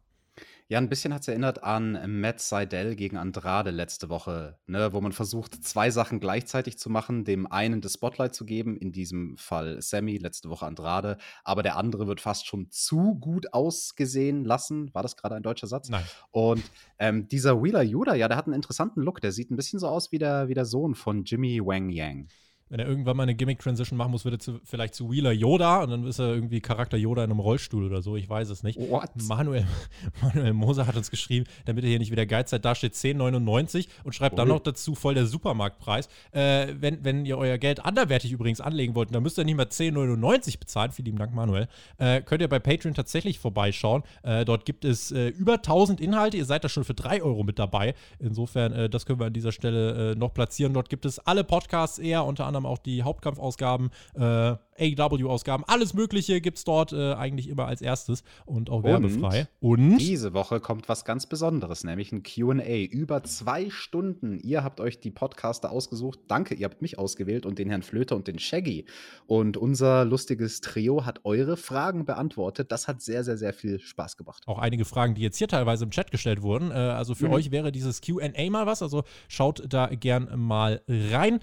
[0.71, 5.01] Ja, ein bisschen hat es erinnert an Matt Seidel gegen Andrade letzte Woche, ne, wo
[5.01, 9.35] man versucht, zwei Sachen gleichzeitig zu machen, dem einen das Spotlight zu geben, in diesem
[9.35, 14.93] Fall Sammy, letzte Woche Andrade, aber der andere wird fast schon zu gut ausgesehen lassen.
[14.93, 15.89] War das gerade ein deutscher Satz?
[15.89, 16.05] Nein.
[16.31, 16.63] Und
[16.99, 19.19] ähm, dieser Wheeler Yuda, ja, der hat einen interessanten Look.
[19.19, 22.29] Der sieht ein bisschen so aus wie der, wie der Sohn von Jimmy Wang Yang
[22.71, 25.83] wenn er irgendwann mal eine Gimmick-Transition machen muss, wird er zu, vielleicht zu Wheeler Yoda
[25.83, 28.15] und dann ist er irgendwie Charakter Yoda in einem Rollstuhl oder so.
[28.15, 28.79] Ich weiß es nicht.
[28.79, 29.09] What?
[29.27, 29.67] Manuel,
[30.21, 33.87] Manuel Moser hat uns geschrieben, damit er hier nicht wieder Geiz seid, da steht 10,99
[34.05, 36.07] und schreibt dann noch dazu voll der Supermarktpreis.
[36.31, 39.69] Äh, wenn, wenn ihr euer Geld anderwertig übrigens anlegen wollt, dann müsst ihr nicht mehr
[39.69, 40.91] 10,99 bezahlen.
[40.93, 41.67] Vielen lieben Dank, Manuel.
[41.97, 44.03] Äh, könnt ihr bei Patreon tatsächlich vorbeischauen.
[44.23, 46.37] Äh, dort gibt es äh, über 1000 Inhalte.
[46.37, 47.95] Ihr seid da schon für 3 Euro mit dabei.
[48.19, 50.73] Insofern, äh, das können wir an dieser Stelle äh, noch platzieren.
[50.73, 56.41] Dort gibt es alle Podcasts eher, unter anderem auch die Hauptkampfausgaben, äh, AEW-Ausgaben, alles Mögliche
[56.41, 59.47] gibt es dort äh, eigentlich immer als erstes und auch werbefrei.
[59.59, 62.83] Und, und diese Woche kommt was ganz Besonderes, nämlich ein QA.
[62.89, 64.39] Über zwei Stunden.
[64.39, 66.19] Ihr habt euch die Podcaster ausgesucht.
[66.27, 68.85] Danke, ihr habt mich ausgewählt und den Herrn Flöter und den Shaggy.
[69.27, 72.71] Und unser lustiges Trio hat eure Fragen beantwortet.
[72.71, 74.43] Das hat sehr, sehr, sehr viel Spaß gemacht.
[74.47, 76.71] Auch einige Fragen, die jetzt hier teilweise im Chat gestellt wurden.
[76.71, 77.33] Äh, also für mhm.
[77.33, 78.81] euch wäre dieses QA mal was.
[78.81, 81.39] Also schaut da gern mal rein.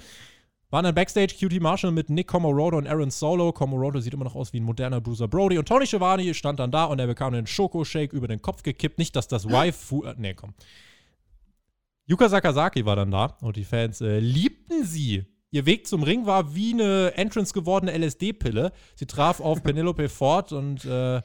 [0.70, 3.52] Waren dann Backstage QT Marshall mit Nick Comorodo und Aaron Solo.
[3.52, 5.56] Comorodo sieht immer noch aus wie ein moderner Bruiser Brody.
[5.56, 8.98] Und Tony Schiavone stand dann da und er bekam einen Schoko-Shake über den Kopf gekippt.
[8.98, 10.04] Nicht, dass das Waifu.
[10.04, 10.52] Äh, nee, komm.
[12.04, 15.24] Yuka Sakazaki war dann da und die Fans äh, liebten sie.
[15.50, 18.72] Ihr Weg zum Ring war wie eine Entrance gewordene LSD-Pille.
[18.94, 21.22] Sie traf auf Penelope Ford und äh,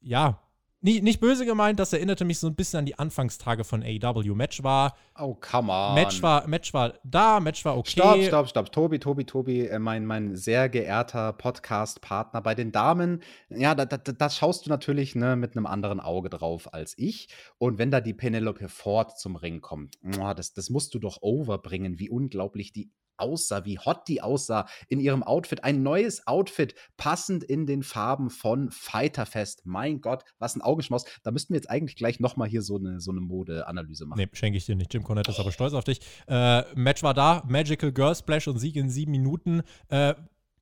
[0.00, 0.40] ja,
[0.80, 4.34] nicht, nicht böse gemeint, das erinnerte mich so ein bisschen an die Anfangstage von AEW.
[4.34, 4.94] Match war.
[5.18, 5.94] Oh, come on.
[5.94, 7.90] Match war, Match war da, Match war okay.
[7.90, 8.72] Stopp, stopp, stopp.
[8.72, 13.22] Tobi, Tobi, Tobi, äh, mein, mein sehr geehrter Podcast-Partner bei den Damen.
[13.48, 17.28] Ja, da, da, das schaust du natürlich ne, mit einem anderen Auge drauf als ich.
[17.58, 19.96] Und wenn da die Penelope Ford zum Ring kommt,
[20.36, 25.00] das, das musst du doch overbringen, wie unglaublich die aussah, wie hot die aussah in
[25.00, 25.64] ihrem Outfit.
[25.64, 29.62] Ein neues Outfit, passend in den Farben von Fighterfest.
[29.64, 31.04] Mein Gott, was ein Augenschmaus.
[31.22, 34.18] Da müssten wir jetzt eigentlich gleich nochmal hier so eine, so eine Modeanalyse machen.
[34.18, 34.92] Nee, schenke ich dir nicht.
[34.92, 35.42] Jim Cornette ist oh.
[35.42, 36.00] aber stolz auf dich.
[36.28, 39.62] Äh, Match war da, Magical Girl Splash und Sieg in sieben Minuten.
[39.88, 40.14] Äh,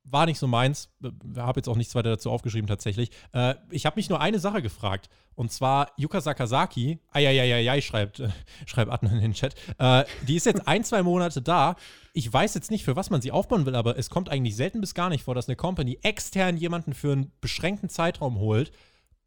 [0.05, 0.89] war nicht so meins.
[1.35, 3.09] Habe jetzt auch nichts weiter dazu aufgeschrieben tatsächlich.
[3.33, 5.09] Äh, ich habe mich nur eine Sache gefragt.
[5.33, 8.29] Und zwar Yuka Sakazaki, eieieiei, schreibt, äh,
[8.65, 9.55] schreibt Adnan in den Chat.
[9.77, 11.75] Äh, die ist jetzt ein, zwei Monate da.
[12.13, 14.79] Ich weiß jetzt nicht, für was man sie aufbauen will, aber es kommt eigentlich selten
[14.79, 18.71] bis gar nicht vor, dass eine Company extern jemanden für einen beschränkten Zeitraum holt,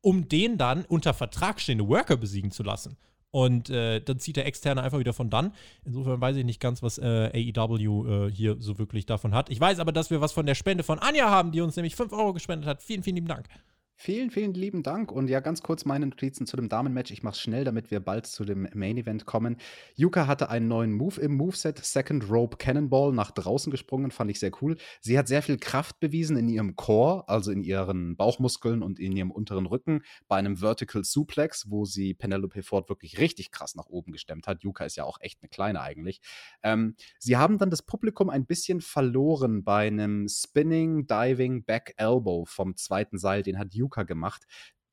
[0.00, 2.96] um den dann unter Vertrag stehende Worker besiegen zu lassen.
[3.30, 5.52] Und äh, dann zieht der Externe einfach wieder von dann.
[5.84, 9.50] Insofern weiß ich nicht ganz, was äh, AEW äh, hier so wirklich davon hat.
[9.50, 11.94] Ich weiß aber, dass wir was von der Spende von Anja haben, die uns nämlich
[11.94, 12.82] 5 Euro gespendet hat.
[12.82, 13.46] Vielen, vielen lieben Dank.
[14.00, 15.10] Vielen, vielen lieben Dank.
[15.10, 17.10] Und ja, ganz kurz meine Notizen zu dem Damenmatch.
[17.10, 19.56] Ich mache es schnell, damit wir bald zu dem Main Event kommen.
[19.96, 24.38] Yuka hatte einen neuen Move im Moveset, Second Rope Cannonball, nach draußen gesprungen, fand ich
[24.38, 24.76] sehr cool.
[25.00, 29.10] Sie hat sehr viel Kraft bewiesen in ihrem Core, also in ihren Bauchmuskeln und in
[29.10, 33.86] ihrem unteren Rücken, bei einem Vertical Suplex, wo sie Penelope Ford wirklich richtig krass nach
[33.86, 34.62] oben gestemmt hat.
[34.62, 36.20] Yuka ist ja auch echt eine kleine eigentlich.
[36.62, 42.44] Ähm, sie haben dann das Publikum ein bisschen verloren bei einem Spinning Diving Back Elbow
[42.44, 44.46] vom zweiten Seil, den hat Yuka Yuka gemacht.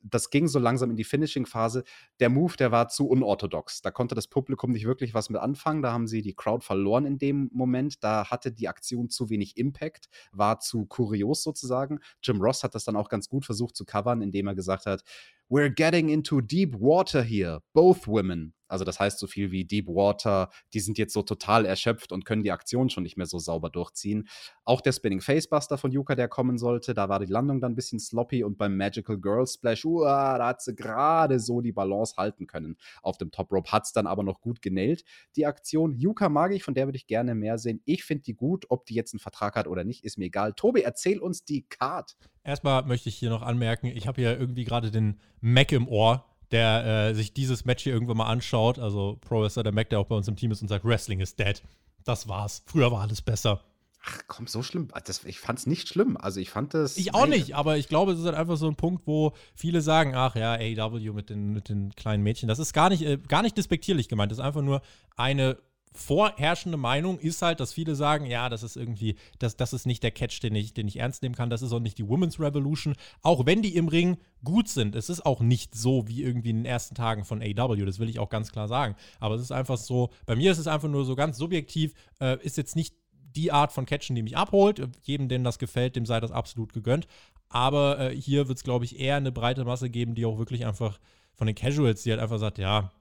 [0.07, 1.83] das ging so langsam in die Finishing-Phase.
[2.19, 3.81] Der Move, der war zu unorthodox.
[3.81, 5.81] Da konnte das Publikum nicht wirklich was mit anfangen.
[5.81, 8.03] Da haben sie die Crowd verloren in dem Moment.
[8.03, 12.01] Da hatte die Aktion zu wenig Impact, war zu kurios sozusagen.
[12.21, 15.01] Jim Ross hat das dann auch ganz gut versucht zu covern, indem er gesagt hat,
[15.49, 18.55] We're getting into deep water here, both women.
[18.67, 22.25] Also das heißt so viel wie Deep Water, die sind jetzt so total erschöpft und
[22.25, 24.27] können die Aktion schon nicht mehr so sauber durchziehen.
[24.63, 27.75] Auch der Spinning Facebuster von Yuka, der kommen sollte, da war die Landung dann ein
[27.75, 32.15] bisschen sloppy und beim Magical Girl Splash, uh, da hat sie gerade so die Balance
[32.17, 32.77] halten können.
[33.03, 35.03] Auf dem Top Rope hat es dann aber noch gut genäht.
[35.35, 37.81] Die Aktion Yuka mag ich, von der würde ich gerne mehr sehen.
[37.85, 40.53] Ich finde die gut, ob die jetzt einen Vertrag hat oder nicht, ist mir egal.
[40.53, 42.17] Tobi, erzähl uns die Card.
[42.43, 46.25] Erstmal möchte ich hier noch anmerken, ich habe hier irgendwie gerade den Mac im Ohr,
[46.51, 48.79] der äh, sich dieses Match hier irgendwann mal anschaut.
[48.79, 51.19] Also Pro Wrestler, der Mac, der auch bei uns im Team ist und sagt, Wrestling
[51.19, 51.61] is dead.
[52.03, 52.63] Das war's.
[52.65, 53.61] Früher war alles besser.
[54.07, 54.89] Ach komm, so schlimm.
[55.05, 56.15] Das, ich fand's nicht schlimm.
[56.17, 56.97] Also ich fand das.
[56.97, 59.81] Ich auch nicht, aber ich glaube, es ist halt einfach so ein Punkt, wo viele
[59.81, 62.47] sagen, ach ja, AW mit den, mit den kleinen Mädchen.
[62.47, 64.31] Das ist gar nicht, äh, gar nicht despektierlich gemeint.
[64.31, 64.81] Das ist einfach nur
[65.15, 65.57] eine
[65.95, 70.03] vorherrschende Meinung ist halt, dass viele sagen, ja, das ist irgendwie, das, das ist nicht
[70.03, 71.49] der Catch, den ich, den ich ernst nehmen kann.
[71.49, 72.95] Das ist auch nicht die Women's Revolution.
[73.21, 74.95] Auch wenn die im Ring gut sind.
[74.95, 77.85] Es ist auch nicht so wie irgendwie in den ersten Tagen von AW.
[77.85, 78.95] Das will ich auch ganz klar sagen.
[79.19, 82.37] Aber es ist einfach so, bei mir ist es einfach nur so ganz subjektiv, äh,
[82.43, 82.95] ist jetzt nicht
[83.35, 84.81] die Art von Catchen, die mich abholt.
[85.03, 87.07] Jedem, dem das gefällt, dem sei das absolut gegönnt.
[87.49, 90.65] Aber äh, hier wird es, glaube ich, eher eine breite Masse geben, die auch wirklich
[90.65, 90.99] einfach
[91.33, 92.91] von den Casuals, die halt einfach sagt, ja,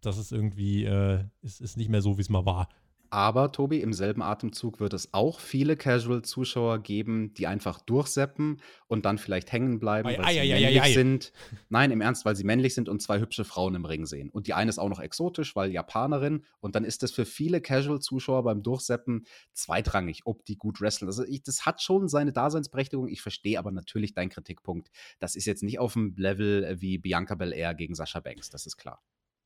[0.00, 2.68] das ist irgendwie, äh, ist, ist nicht mehr so, wie es mal war.
[3.12, 9.04] Aber, Tobi, im selben Atemzug wird es auch viele Casual-Zuschauer geben, die einfach durchseppen und
[9.04, 11.32] dann vielleicht hängen bleiben, weil ei, sie ei, männlich sind.
[11.68, 14.30] Nein, im Ernst, weil sie männlich sind und zwei hübsche Frauen im Ring sehen.
[14.30, 16.44] Und die eine ist auch noch exotisch, weil Japanerin.
[16.60, 21.08] Und dann ist das für viele Casual-Zuschauer beim Durchseppen zweitrangig, ob die gut wresteln.
[21.08, 23.08] Also, ich, das hat schon seine Daseinsberechtigung.
[23.08, 24.88] Ich verstehe aber natürlich deinen Kritikpunkt.
[25.18, 28.76] Das ist jetzt nicht auf dem Level wie Bianca Belair gegen Sascha Banks, das ist
[28.76, 29.02] klar.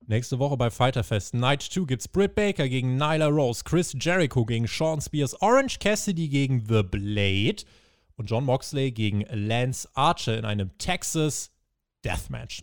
[0.07, 4.67] Nächste Woche bei Fighterfest Night 2 gibt's Britt Baker gegen Nyla Rose, Chris Jericho gegen
[4.67, 7.65] Sean Spears, Orange Cassidy gegen The Blade
[8.17, 11.51] und John Moxley gegen Lance Archer in einem Texas
[12.05, 12.63] Deathmatch.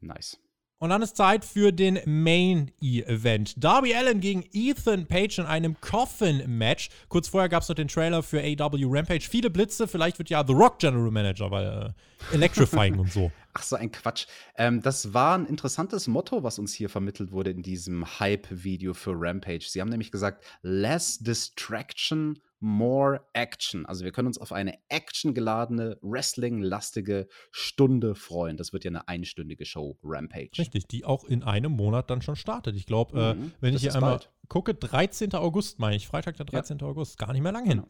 [0.00, 0.38] Nice.
[0.78, 3.62] Und dann ist Zeit für den Main Event.
[3.62, 6.88] Darby Allen gegen Ethan Page in einem Coffin-Match.
[7.08, 9.28] Kurz vorher gab es noch den Trailer für AW Rampage.
[9.28, 11.94] Viele Blitze, vielleicht wird ja The Rock General Manager, weil
[12.30, 13.30] äh, Electrifying und so.
[13.56, 14.26] Ach so, ein Quatsch.
[14.56, 19.12] Ähm, das war ein interessantes Motto, was uns hier vermittelt wurde in diesem Hype-Video für
[19.14, 19.66] Rampage.
[19.68, 23.86] Sie haben nämlich gesagt, less distraction, more action.
[23.86, 28.56] Also wir können uns auf eine actiongeladene, wrestling-lastige Stunde freuen.
[28.56, 30.58] Das wird ja eine einstündige Show, Rampage.
[30.58, 32.74] Richtig, die auch in einem Monat dann schon startet.
[32.74, 34.30] Ich glaube, äh, mhm, äh, wenn ich hier einmal bald.
[34.48, 35.32] gucke, 13.
[35.34, 36.78] August meine ich, Freitag der 13.
[36.78, 36.86] Ja.
[36.86, 37.84] August, gar nicht mehr lang hin.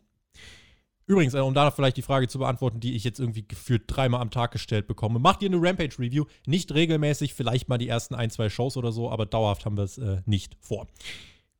[1.07, 4.21] Übrigens, äh, um da vielleicht die Frage zu beantworten, die ich jetzt irgendwie gefühlt dreimal
[4.21, 5.19] am Tag gestellt bekomme.
[5.19, 6.25] Macht ihr eine Rampage-Review?
[6.47, 9.85] Nicht regelmäßig, vielleicht mal die ersten ein, zwei Shows oder so, aber dauerhaft haben wir
[9.85, 10.87] es äh, nicht vor.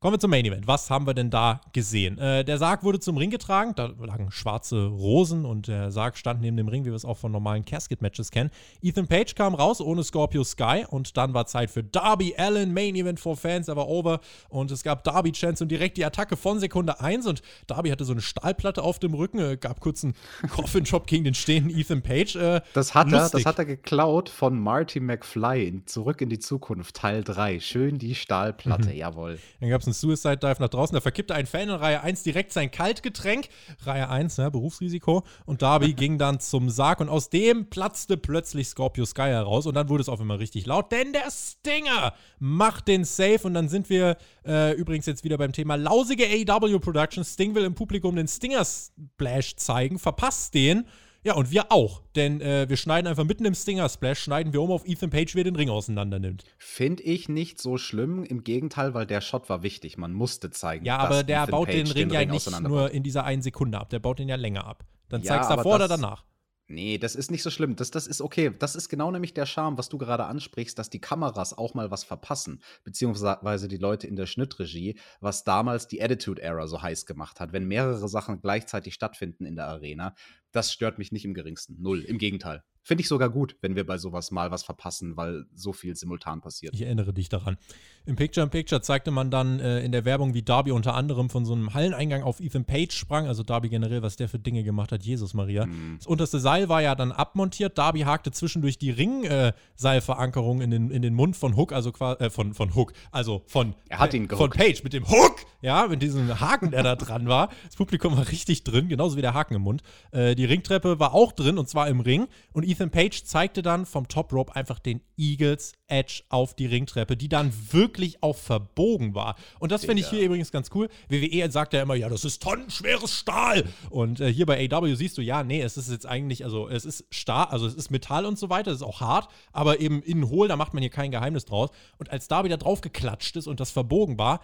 [0.05, 0.67] Kommen wir zum Main Event.
[0.67, 2.19] Was haben wir denn da gesehen?
[2.19, 3.73] Äh, der Sarg wurde zum Ring getragen.
[3.75, 7.17] Da lagen schwarze Rosen und der Sarg stand neben dem Ring, wie wir es auch
[7.17, 8.51] von normalen Casket-Matches kennen.
[8.83, 12.71] Ethan Page kam raus ohne Scorpio Sky und dann war Zeit für Darby Allen.
[12.71, 14.19] Main Event for Fans, aber over.
[14.49, 17.25] Und es gab Darby Chance und direkt die Attacke von Sekunde 1.
[17.25, 19.39] Und Darby hatte so eine Stahlplatte auf dem Rücken.
[19.39, 20.13] Äh, gab kurz einen
[20.51, 22.35] Coffin-Shop gegen den stehenden Ethan Page.
[22.35, 26.37] Äh, das, hat er, das hat er geklaut von Marty McFly in Zurück in die
[26.37, 27.59] Zukunft, Teil 3.
[27.59, 28.97] Schön die Stahlplatte, mhm.
[28.97, 29.39] jawohl.
[29.61, 30.93] Dann gab es einen Suicide Dive nach draußen.
[30.93, 33.49] Da verkippte ein Fan in Reihe 1 direkt sein Kaltgetränk.
[33.83, 35.23] Reihe 1, ja, Berufsrisiko.
[35.45, 39.65] Und Darby ging dann zum Sarg und aus dem platzte plötzlich Scorpio Sky heraus.
[39.65, 43.39] Und dann wurde es auf einmal richtig laut, denn der Stinger macht den Safe.
[43.43, 47.23] Und dann sind wir äh, übrigens jetzt wieder beim Thema lausige AW Production.
[47.23, 50.85] Sting will im Publikum den Stinger Splash zeigen, verpasst den.
[51.25, 52.03] Ja, und wir auch.
[52.15, 55.39] Denn äh, wir schneiden einfach mitten im Stinger-Splash, schneiden wir um auf Ethan Page, wie
[55.39, 56.43] er den Ring auseinander nimmt.
[56.59, 58.23] Finde ich nicht so schlimm.
[58.23, 59.97] Im Gegenteil, weil der Shot war wichtig.
[59.97, 60.85] Man musste zeigen.
[60.85, 63.79] Ja, aber der Ethan baut Page den Ring ja nicht nur in dieser einen Sekunde
[63.79, 63.89] ab.
[63.89, 64.85] Der baut den ja länger ab.
[65.09, 66.23] Dann ja, zeigst du davor oder danach.
[66.67, 67.75] Nee, das ist nicht so schlimm.
[67.75, 68.51] Das, das ist okay.
[68.57, 71.91] Das ist genau nämlich der Charme, was du gerade ansprichst, dass die Kameras auch mal
[71.91, 72.61] was verpassen.
[72.83, 77.53] Beziehungsweise die Leute in der Schnittregie, was damals die Attitude Era so heiß gemacht hat.
[77.53, 80.15] Wenn mehrere Sachen gleichzeitig stattfinden in der Arena,
[80.55, 81.81] das stört mich nicht im geringsten.
[81.81, 82.01] Null.
[82.01, 82.63] Im Gegenteil.
[82.87, 86.39] Finde ich sogar gut, wenn wir bei sowas mal was verpassen, weil so viel simultan
[86.39, 86.73] passiert.
[86.73, 87.57] Ich erinnere dich daran.
[88.05, 91.29] Im Picture in Picture zeigte man dann äh, in der Werbung, wie Darby unter anderem
[91.29, 93.27] von so einem Halleneingang auf Ethan Page sprang.
[93.27, 95.03] Also Darby generell, was der für Dinge gemacht hat.
[95.03, 95.65] Jesus Maria.
[95.65, 95.95] Mhm.
[95.97, 97.77] Das unterste Seil war ja dann abmontiert.
[97.77, 102.29] Darby hakte zwischendurch die Ringseilverankerung äh, in, den, in den Mund von Hook, also äh,
[102.29, 106.01] von, von Hook, also von, er hat ihn von Page mit dem Hook, ja, mit
[106.01, 107.49] diesem Haken, der da dran war.
[107.65, 109.81] Das Publikum war richtig drin, genauso wie der Haken im Mund.
[110.11, 112.27] Äh, die die Ringtreppe war auch drin und zwar im Ring.
[112.53, 117.15] Und Ethan Page zeigte dann vom Top Rope einfach den Eagles Edge auf die Ringtreppe,
[117.17, 119.35] die dann wirklich auch verbogen war.
[119.59, 120.89] Und das finde ich hier übrigens ganz cool.
[121.09, 123.63] WWE sagt ja immer, ja, das ist tonnenschweres Stahl.
[123.89, 126.85] Und äh, hier bei AW siehst du, ja, nee, es ist jetzt eigentlich, also es
[126.85, 130.01] ist Stahl, also es ist Metall und so weiter, es ist auch hart, aber eben
[130.03, 131.69] innen hohl, da macht man hier kein Geheimnis draus.
[131.97, 134.41] Und als da wieder drauf geklatscht ist und das verbogen war,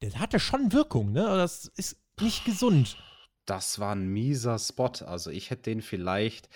[0.00, 1.22] das hatte schon Wirkung, ne?
[1.22, 2.96] Das ist nicht gesund.
[3.46, 4.90] Das war ein mieser Spot.
[5.06, 6.48] Also ich hätte den vielleicht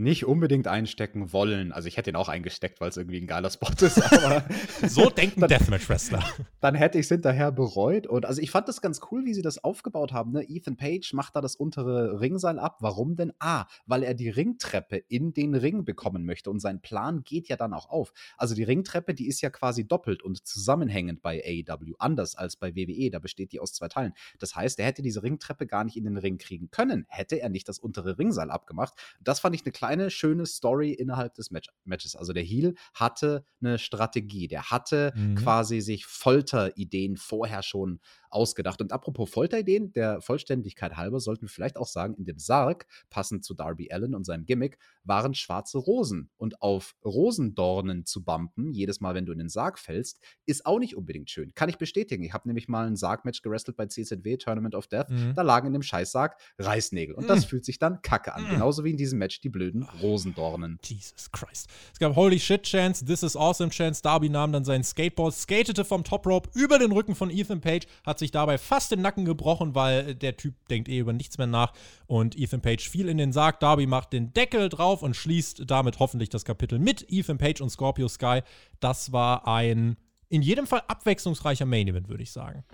[0.00, 1.72] nicht unbedingt einstecken wollen.
[1.72, 4.02] Also ich hätte ihn auch eingesteckt, weil es irgendwie ein geiler Spot ist.
[4.24, 4.44] Aber
[4.86, 6.24] so denken Deathmatch-Wrestler.
[6.60, 8.06] Dann hätte ich es hinterher bereut.
[8.06, 10.32] Und also ich fand das ganz cool, wie sie das aufgebaut haben.
[10.32, 10.42] Ne?
[10.48, 12.78] Ethan Page macht da das untere Ringseil ab.
[12.80, 13.32] Warum denn?
[13.38, 16.50] Ah, weil er die Ringtreppe in den Ring bekommen möchte.
[16.50, 18.12] Und sein Plan geht ja dann auch auf.
[18.36, 21.94] Also die Ringtreppe, die ist ja quasi doppelt und zusammenhängend bei AEW.
[21.98, 23.10] Anders als bei WWE.
[23.10, 24.14] Da besteht die aus zwei Teilen.
[24.38, 27.48] Das heißt, er hätte diese Ringtreppe gar nicht in den Ring kriegen können, hätte er
[27.48, 28.94] nicht das untere Ringseil abgemacht.
[29.20, 32.16] Das fand ich eine kleine, schöne Story innerhalb des Match Matches.
[32.16, 34.48] Also der Heel hatte eine Strategie.
[34.48, 35.34] Der hatte mhm.
[35.34, 38.00] quasi sich Folterideen vorher schon
[38.30, 38.80] ausgedacht.
[38.80, 43.44] Und apropos Folterideen, der Vollständigkeit halber sollten wir vielleicht auch sagen, in dem Sarg, passend
[43.44, 46.30] zu Darby Allen und seinem Gimmick, waren schwarze Rosen.
[46.36, 50.78] Und auf Rosendornen zu bumpen, jedes Mal, wenn du in den Sarg fällst, ist auch
[50.78, 51.52] nicht unbedingt schön.
[51.54, 52.22] Kann ich bestätigen.
[52.22, 55.10] Ich habe nämlich mal ein Sargmatch gerestelt bei CZW, Tournament of Death.
[55.10, 55.34] Mhm.
[55.34, 57.14] Da lagen in dem Scheißsarg Reißnägel.
[57.14, 57.28] Und mhm.
[57.28, 58.44] das fühlt sich dann kacke an.
[58.44, 58.50] Mhm.
[58.50, 60.78] Genauso wie in diesem Match die blöden Rosendornen.
[60.84, 61.68] Jesus Christ.
[61.92, 64.02] Es gab Holy Shit Chance, This is Awesome Chance.
[64.02, 67.86] Darby nahm dann sein Skateboard, skatete vom Top Rope über den Rücken von Ethan Page,
[68.04, 71.48] hat sich dabei fast den Nacken gebrochen, weil der Typ denkt eh über nichts mehr
[71.48, 71.72] nach.
[72.06, 73.58] Und Ethan Page fiel in den Sarg.
[73.58, 77.70] Darby macht den Deckel drauf und schließt damit hoffentlich das Kapitel mit Ethan Page und
[77.70, 78.42] Scorpio Sky.
[78.78, 79.96] Das war ein
[80.28, 82.64] in jedem Fall abwechslungsreicher Main Event, würde ich sagen.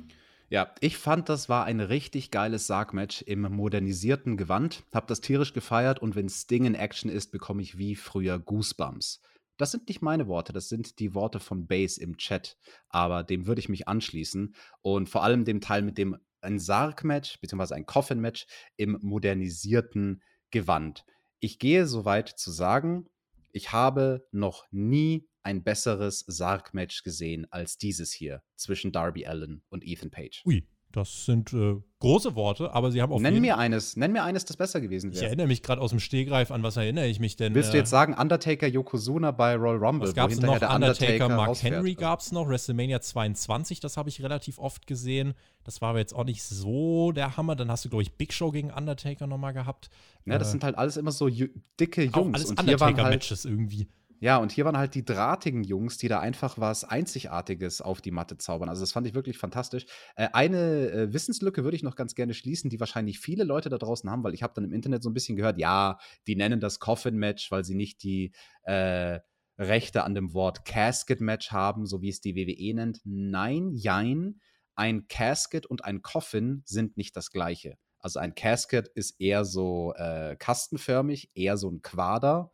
[0.49, 4.85] Ja, ich fand, das war ein richtig geiles Sargmatch im modernisierten Gewand.
[4.95, 9.21] Hab das tierisch gefeiert und wenn Sting in Action ist, bekomme ich wie früher Goosebumps.
[9.57, 13.47] Das sind nicht meine Worte, das sind die Worte von Base im Chat, aber dem
[13.47, 17.87] würde ich mich anschließen und vor allem dem Teil mit dem ein Sarg-Match beziehungsweise ein
[17.87, 18.47] Coffin-Match
[18.77, 21.05] im modernisierten Gewand.
[21.41, 23.09] Ich gehe so weit zu sagen,
[23.53, 29.85] ich habe noch nie ein besseres Sarg-Match gesehen als dieses hier zwischen Darby Allen und
[29.85, 30.43] Ethan Page.
[30.45, 33.21] Ui, das sind äh, große Worte, aber sie haben auch.
[33.21, 35.21] Nenn mir eines, nenn mir eines, das besser gewesen wäre.
[35.21, 37.55] Ich erinnere mich gerade aus dem Stehgreif an, was erinnere ich mich denn?
[37.55, 40.09] Willst du jetzt äh, sagen, Undertaker Yokozuna bei Royal Rumble?
[40.09, 40.55] Was gab es noch?
[40.55, 45.35] Undertaker, Undertaker Mark Henry gab es noch, WrestleMania 22, das habe ich relativ oft gesehen.
[45.65, 47.57] Das war aber jetzt auch nicht so der Hammer.
[47.57, 49.91] Dann hast du, glaube ich, Big Show gegen Undertaker nochmal gehabt.
[50.25, 52.15] Ja, das äh, sind halt alles immer so dicke Jungs.
[52.15, 53.89] Auch alles Undertaker-Matches halt, irgendwie.
[54.21, 58.11] Ja, und hier waren halt die drahtigen Jungs, die da einfach was Einzigartiges auf die
[58.11, 58.69] Matte zaubern.
[58.69, 59.85] Also das fand ich wirklich fantastisch.
[60.17, 63.77] Äh, eine äh, Wissenslücke würde ich noch ganz gerne schließen, die wahrscheinlich viele Leute da
[63.77, 66.61] draußen haben, weil ich habe dann im Internet so ein bisschen gehört, ja, die nennen
[66.61, 69.21] das Coffin-Match, weil sie nicht die äh,
[69.59, 73.01] Rechte an dem Wort Casket-Match haben, so wie es die WWE nennt.
[73.05, 74.41] Nein, jein.
[74.75, 77.77] Ein Casket und ein Coffin sind nicht das gleiche.
[77.99, 82.53] Also ein Casket ist eher so äh, kastenförmig, eher so ein Quader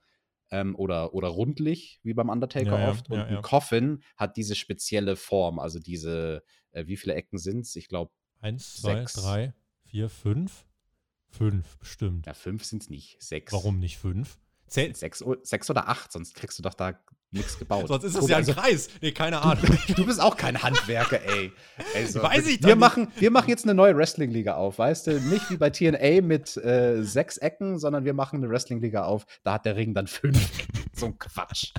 [0.53, 3.11] ähm, oder, oder rundlich, wie beim Undertaker ja, oft.
[3.11, 3.37] Und ja, ja.
[3.39, 7.75] ein Coffin hat diese spezielle Form, also diese, äh, wie viele Ecken sind es?
[7.75, 9.15] Ich glaube, eins, zwei, sechs.
[9.15, 10.67] drei, vier, fünf.
[11.31, 12.27] Fünf, bestimmt.
[12.27, 13.21] Ja, fünf sind es nicht.
[13.21, 13.53] Sechs.
[13.53, 14.39] Warum nicht fünf?
[14.67, 17.89] Zähl sechs, sechs oder acht, sonst kriegst du doch da nichts gebaut.
[17.89, 18.89] Sonst ist es ja ein also, Kreis.
[19.01, 19.65] Nee, keine Ahnung.
[19.87, 21.53] Du, du, bist auch kein Handwerker, ey.
[21.95, 22.23] ey so.
[22.23, 25.21] Weiß ich wir, wir machen, wir machen jetzt eine neue Wrestling-Liga auf, weißt du?
[25.21, 29.27] Nicht wie bei TNA mit äh, sechs Ecken, sondern wir machen eine Wrestling-Liga auf.
[29.43, 30.39] Da hat der Ring dann fünf.
[30.97, 31.73] so ein Quatsch.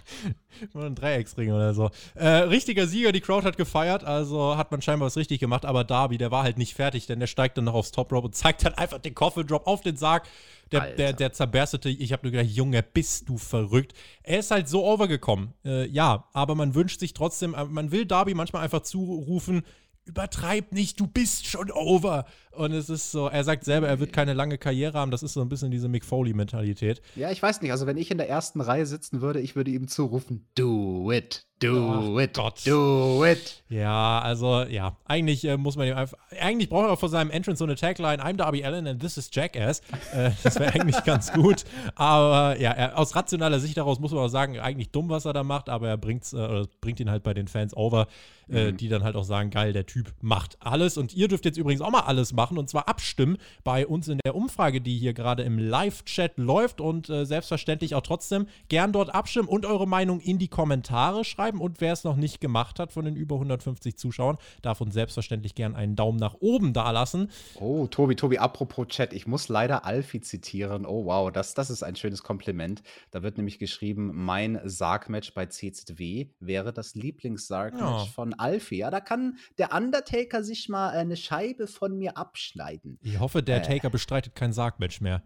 [0.74, 1.92] Nur ein Dreiecksring oder so.
[2.16, 5.84] Äh, richtiger Sieger, die Crowd hat gefeiert, also hat man scheinbar was richtig gemacht, aber
[5.84, 8.36] Darby, der war halt nicht fertig, denn der steigt dann noch aufs Top Rope und
[8.36, 10.28] zeigt dann einfach den Coffin Drop auf den Sarg.
[10.72, 13.94] Der, der, der zerberstete, ich habe nur gedacht, Junge, bist du verrückt.
[14.24, 15.54] Er ist halt so overgekommen.
[15.64, 19.64] Äh, ja, aber man wünscht sich trotzdem, äh, man will Darby manchmal einfach zurufen,
[20.06, 22.26] übertreib nicht, du bist schon over.
[22.56, 25.12] Und es ist so, er sagt selber, er wird keine lange Karriere haben.
[25.12, 27.02] Das ist so ein bisschen diese Mick Foley-Mentalität.
[27.16, 27.72] Ja, ich weiß nicht.
[27.72, 31.46] Also, wenn ich in der ersten Reihe sitzen würde, ich würde ihm zurufen: Do it,
[31.60, 32.62] do oh, it, Gott.
[32.66, 33.64] do it.
[33.70, 34.98] Ja, also, ja.
[35.06, 36.18] Eigentlich äh, muss man ihm einfach.
[36.40, 39.30] Eigentlich braucht er vor seinem Entrance so eine Tagline: I'm Darby Allen and this is
[39.32, 39.82] Jackass.
[40.14, 41.64] Äh, das wäre eigentlich ganz gut.
[41.96, 45.34] Aber ja, er, aus rationaler Sicht daraus muss man auch sagen: eigentlich dumm, was er
[45.34, 48.08] da macht, aber er bringt's, äh, bringt ihn halt bei den Fans over,
[48.50, 48.78] äh, mhm.
[48.78, 50.98] die dann halt auch sagen: geil, der Typ macht alles.
[50.98, 54.10] Und ihr dürft jetzt übrigens auch mal alles machen machen und zwar abstimmen bei uns
[54.10, 58.92] in der Umfrage, die hier gerade im Live-Chat läuft und äh, selbstverständlich auch trotzdem gern
[58.92, 62.80] dort abstimmen und eure Meinung in die Kommentare schreiben und wer es noch nicht gemacht
[62.80, 67.30] hat von den über 150 Zuschauern, darf uns selbstverständlich gern einen Daumen nach oben dalassen.
[67.62, 70.86] Oh, Tobi, Tobi, apropos Chat, ich muss leider Alfie zitieren.
[70.86, 72.84] Oh wow, das, das ist ein schönes Kompliment.
[73.12, 78.12] Da wird nämlich geschrieben, mein Sargmatch bei CZW wäre das Lieblings-Sargmatch Ja.
[78.14, 78.80] von Alfie.
[78.80, 82.98] Ja, da kann der Undertaker sich mal eine Scheibe von mir abschneiden.
[83.04, 83.62] Ich hoffe, der Äh.
[83.62, 85.22] Taker bestreitet kein Sargmatch mehr.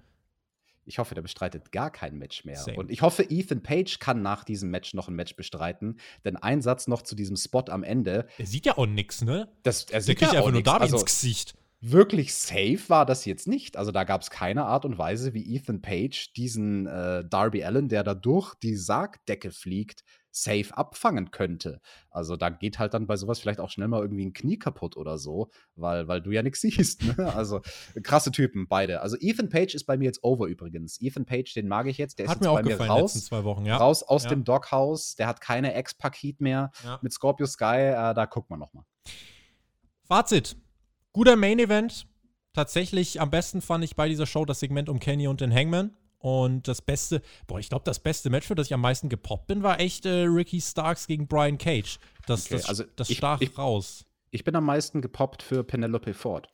[0.86, 2.56] Ich hoffe, der bestreitet gar kein Match mehr.
[2.56, 2.78] Same.
[2.78, 6.00] Und ich hoffe, Ethan Page kann nach diesem Match noch ein Match bestreiten.
[6.24, 8.26] Denn ein Satz noch zu diesem Spot am Ende.
[8.38, 9.50] Er sieht ja auch nix, ne?
[9.64, 10.64] Das, er Der sieht kriegt ja einfach auch nur.
[10.64, 11.56] Darby Also, ins Gesicht.
[11.82, 13.76] wirklich safe war das jetzt nicht.
[13.76, 17.90] Also da gab es keine Art und Weise, wie Ethan Page diesen äh, Darby Allen,
[17.90, 20.06] der da durch die Sargdecke fliegt,
[20.42, 21.82] safe abfangen könnte.
[22.10, 24.98] Also da geht halt dann bei sowas vielleicht auch schnell mal irgendwie ein Knie kaputt
[24.98, 27.04] oder so, weil, weil du ja nichts siehst.
[27.04, 27.34] Ne?
[27.34, 27.62] Also
[28.04, 29.02] krasse Typen, beide.
[29.02, 31.02] Also Ethan Page ist bei mir jetzt over übrigens.
[31.02, 32.20] Ethan Page, den mag ich jetzt.
[32.20, 33.26] Der ist Hat jetzt mir auch bei mir raus.
[33.26, 33.78] zwei Wochen, ja.
[33.78, 34.30] Raus aus Ja.
[34.30, 35.16] dem Doghouse.
[35.16, 37.00] Der hat keine Ex-Paket mehr Ja.
[37.02, 37.66] mit Scorpio Sky.
[37.94, 38.84] Äh, da gucken wir nochmal.
[40.04, 40.56] Fazit.
[41.14, 42.08] Guter Main Event.
[42.54, 45.96] Tatsächlich am besten fand ich bei dieser Show das Segment um Kenny und den Hangman.
[46.20, 49.48] Und das beste, boah, ich glaube, das beste Match, für das ich am meisten gepoppt
[49.48, 52.00] bin, war echt äh, Ricky Starks gegen Brian Cage.
[52.26, 54.04] Das, Okay, das, also das ich- stach ich- raus.
[54.32, 56.50] Ich bin am meisten gepoppt für Penelope Ford.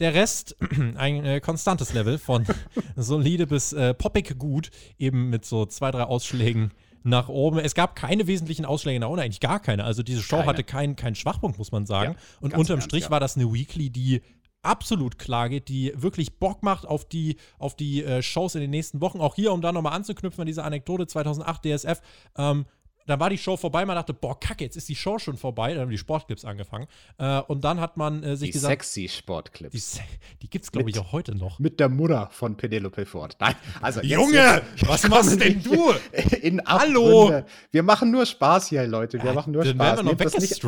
[0.00, 0.56] Der Rest,
[0.96, 2.46] ein äh, konstantes Level von
[2.96, 7.58] solide bis äh, poppig gut, eben mit so zwei, drei Ausschlägen nach oben.
[7.58, 9.84] Es gab keine wesentlichen Ausschläge nach unten, eigentlich gar keine.
[9.84, 10.48] Also diese Show Keine.
[10.48, 12.12] hatte keinen keinen Schwachpunkt, muss man sagen.
[12.14, 13.10] Ja, Und unterm Ernst, Strich ja.
[13.10, 14.22] war das eine Weekly, die
[14.62, 18.70] absolut klar geht, die wirklich Bock macht auf die, auf die äh, Shows in den
[18.70, 19.20] nächsten Wochen.
[19.20, 22.00] Auch hier, um da nochmal anzuknüpfen an diese Anekdote 2008 DSF,
[22.36, 22.66] ähm,
[23.06, 25.72] dann war die Show vorbei, man dachte, boah, kacke, jetzt ist die Show schon vorbei.
[25.72, 26.86] Dann haben die Sportclips angefangen.
[27.18, 29.72] Äh, und dann hat man äh, sich Die gesagt, sexy Sportclips.
[29.72, 30.00] die, Se-
[30.42, 31.58] die gibt's, glaube ich, auch heute noch.
[31.58, 33.36] Mit der Mutter von Penelope Ford.
[33.40, 35.92] Nein, also jetzt, Junge, jetzt, was machst denn du?
[36.42, 37.42] In Hallo?
[37.70, 39.22] Wir machen nur Spaß hier, Leute.
[39.22, 39.96] Wir machen nur Spaß.
[39.98, 40.62] wir Nehmt das, nicht,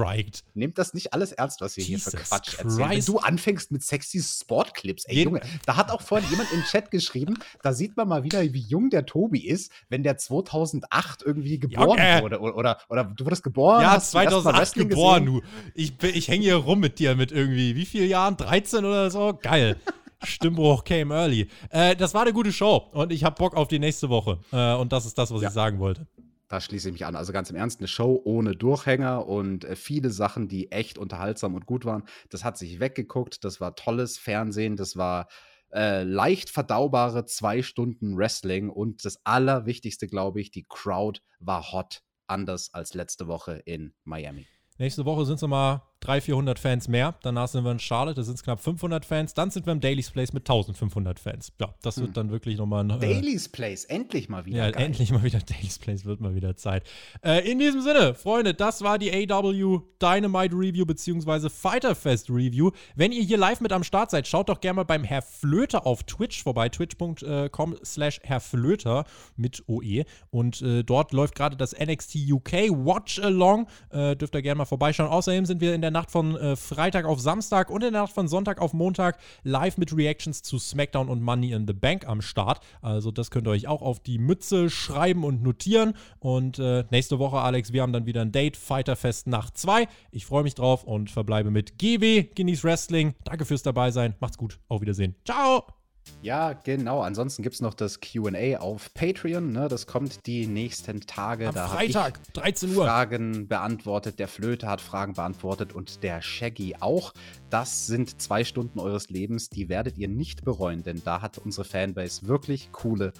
[0.54, 2.78] nehmt das nicht alles ernst, was wir hier für Quatsch erzählen.
[2.78, 3.08] Wenn Christ.
[3.08, 6.90] du anfängst mit sexy Sportclips, ey Jeden- Junge, da hat auch vorhin jemand im Chat
[6.90, 11.58] geschrieben, da sieht man mal wieder, wie jung der Tobi ist, wenn der 2008 irgendwie
[11.58, 12.22] geboren Junge.
[12.22, 12.23] wurde.
[12.24, 15.40] Oder, oder, oder du wurdest geboren, Ja, hast zum ersten Mal 2008 Wrestling geboren, gesehen.
[15.40, 15.72] du.
[15.74, 18.36] Ich, ich hänge hier rum mit dir mit irgendwie, wie vielen Jahren?
[18.36, 19.38] 13 oder so?
[19.42, 19.76] Geil.
[20.22, 21.48] Stimmbruch came early.
[21.70, 24.38] Äh, das war eine gute Show und ich habe Bock auf die nächste Woche.
[24.52, 25.48] Äh, und das ist das, was Ja.
[25.48, 26.06] ich sagen wollte.
[26.48, 27.16] Da schließe ich mich an.
[27.16, 31.54] Also ganz im Ernst, eine Show ohne Durchhänger und äh, viele Sachen, die echt unterhaltsam
[31.54, 32.04] und gut waren.
[32.30, 33.44] Das hat sich weggeguckt.
[33.44, 34.76] Das war tolles Fernsehen.
[34.76, 35.26] Das war
[35.72, 38.70] äh, leicht verdaubare zwei Stunden Wrestling.
[38.70, 42.02] Und das Allerwichtigste, glaube ich, die Crowd war hot.
[42.26, 44.46] Anders als letzte Woche in Miami.
[44.78, 47.14] Nächste Woche sind es nochmal 300, 400 Fans mehr.
[47.22, 49.34] Danach sind wir in Charlotte, da sind es knapp 500 Fans.
[49.34, 51.52] Dann sind wir im Daily's Place mit 1500 Fans.
[51.60, 52.90] Ja, das wird dann wirklich nochmal ein.
[52.90, 54.58] Äh, Daily's Place, endlich mal wieder.
[54.58, 54.86] Ja, geil.
[54.86, 56.84] endlich mal wieder Daily's Place, wird mal wieder Zeit.
[57.22, 62.70] Äh, in diesem Sinne, Freunde, das war die AW Dynamite Review beziehungsweise Fighter Fest Review.
[62.94, 65.86] Wenn ihr hier live mit am Start seid, schaut doch gerne mal beim Herr Flöter
[65.86, 69.04] auf Twitch vorbei, twitch.com slash Herr Flöter
[69.36, 70.04] mit OE.
[70.30, 73.66] Und äh, dort läuft gerade das NXT UK Watch Along.
[73.90, 75.08] Äh, dürft ihr gerne mal vorbeischauen.
[75.08, 78.12] Außerdem sind wir in der Nacht von äh, Freitag auf Samstag und in der Nacht
[78.12, 82.20] von Sonntag auf Montag live mit Reactions zu SmackDown und Money in the Bank am
[82.20, 82.60] Start.
[82.82, 85.94] Also das könnt ihr euch auch auf die Mütze schreiben und notieren.
[86.18, 89.86] Und äh, nächste Woche, Alex, wir haben dann wieder ein Date, Fighterfest Nacht 2.
[90.10, 93.14] Ich freue mich drauf und verbleibe mit GW, Guinness Wrestling.
[93.24, 94.14] Danke fürs dabei sein.
[94.20, 94.58] Macht's gut.
[94.68, 95.14] Auf Wiedersehen.
[95.24, 95.83] Ciao.
[96.22, 97.02] Ja, genau.
[97.02, 99.52] Ansonsten gibt es noch das QA auf Patreon.
[99.52, 99.68] Ne?
[99.68, 101.48] Das kommt die nächsten Tage.
[101.48, 102.84] Am da Freitag, 13 Uhr.
[102.84, 104.18] Fragen beantwortet.
[104.18, 107.12] Der Flöte hat Fragen beantwortet und der Shaggy auch.
[107.50, 111.64] Das sind zwei Stunden eures Lebens, die werdet ihr nicht bereuen, denn da hat unsere
[111.64, 113.12] Fanbase wirklich coole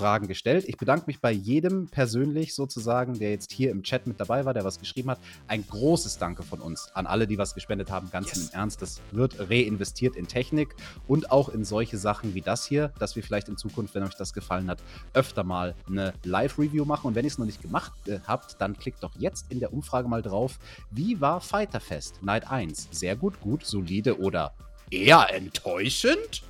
[0.00, 0.64] Fragen gestellt.
[0.66, 4.54] Ich bedanke mich bei jedem persönlich sozusagen, der jetzt hier im Chat mit dabei war,
[4.54, 5.18] der was geschrieben hat.
[5.46, 8.10] Ein großes Danke von uns an alle, die was gespendet haben.
[8.10, 8.48] Ganz yes.
[8.48, 10.74] im Ernst, das wird reinvestiert in Technik
[11.06, 14.14] und auch in solche Sachen wie das hier, dass wir vielleicht in Zukunft, wenn euch
[14.14, 14.78] das gefallen hat,
[15.12, 17.08] öfter mal eine Live-Review machen.
[17.08, 19.70] Und wenn ihr es noch nicht gemacht äh, habt, dann klickt doch jetzt in der
[19.70, 20.58] Umfrage mal drauf.
[20.90, 22.88] Wie war Fighterfest Night 1?
[22.90, 24.54] Sehr gut, gut, solide oder
[24.90, 26.42] eher enttäuschend?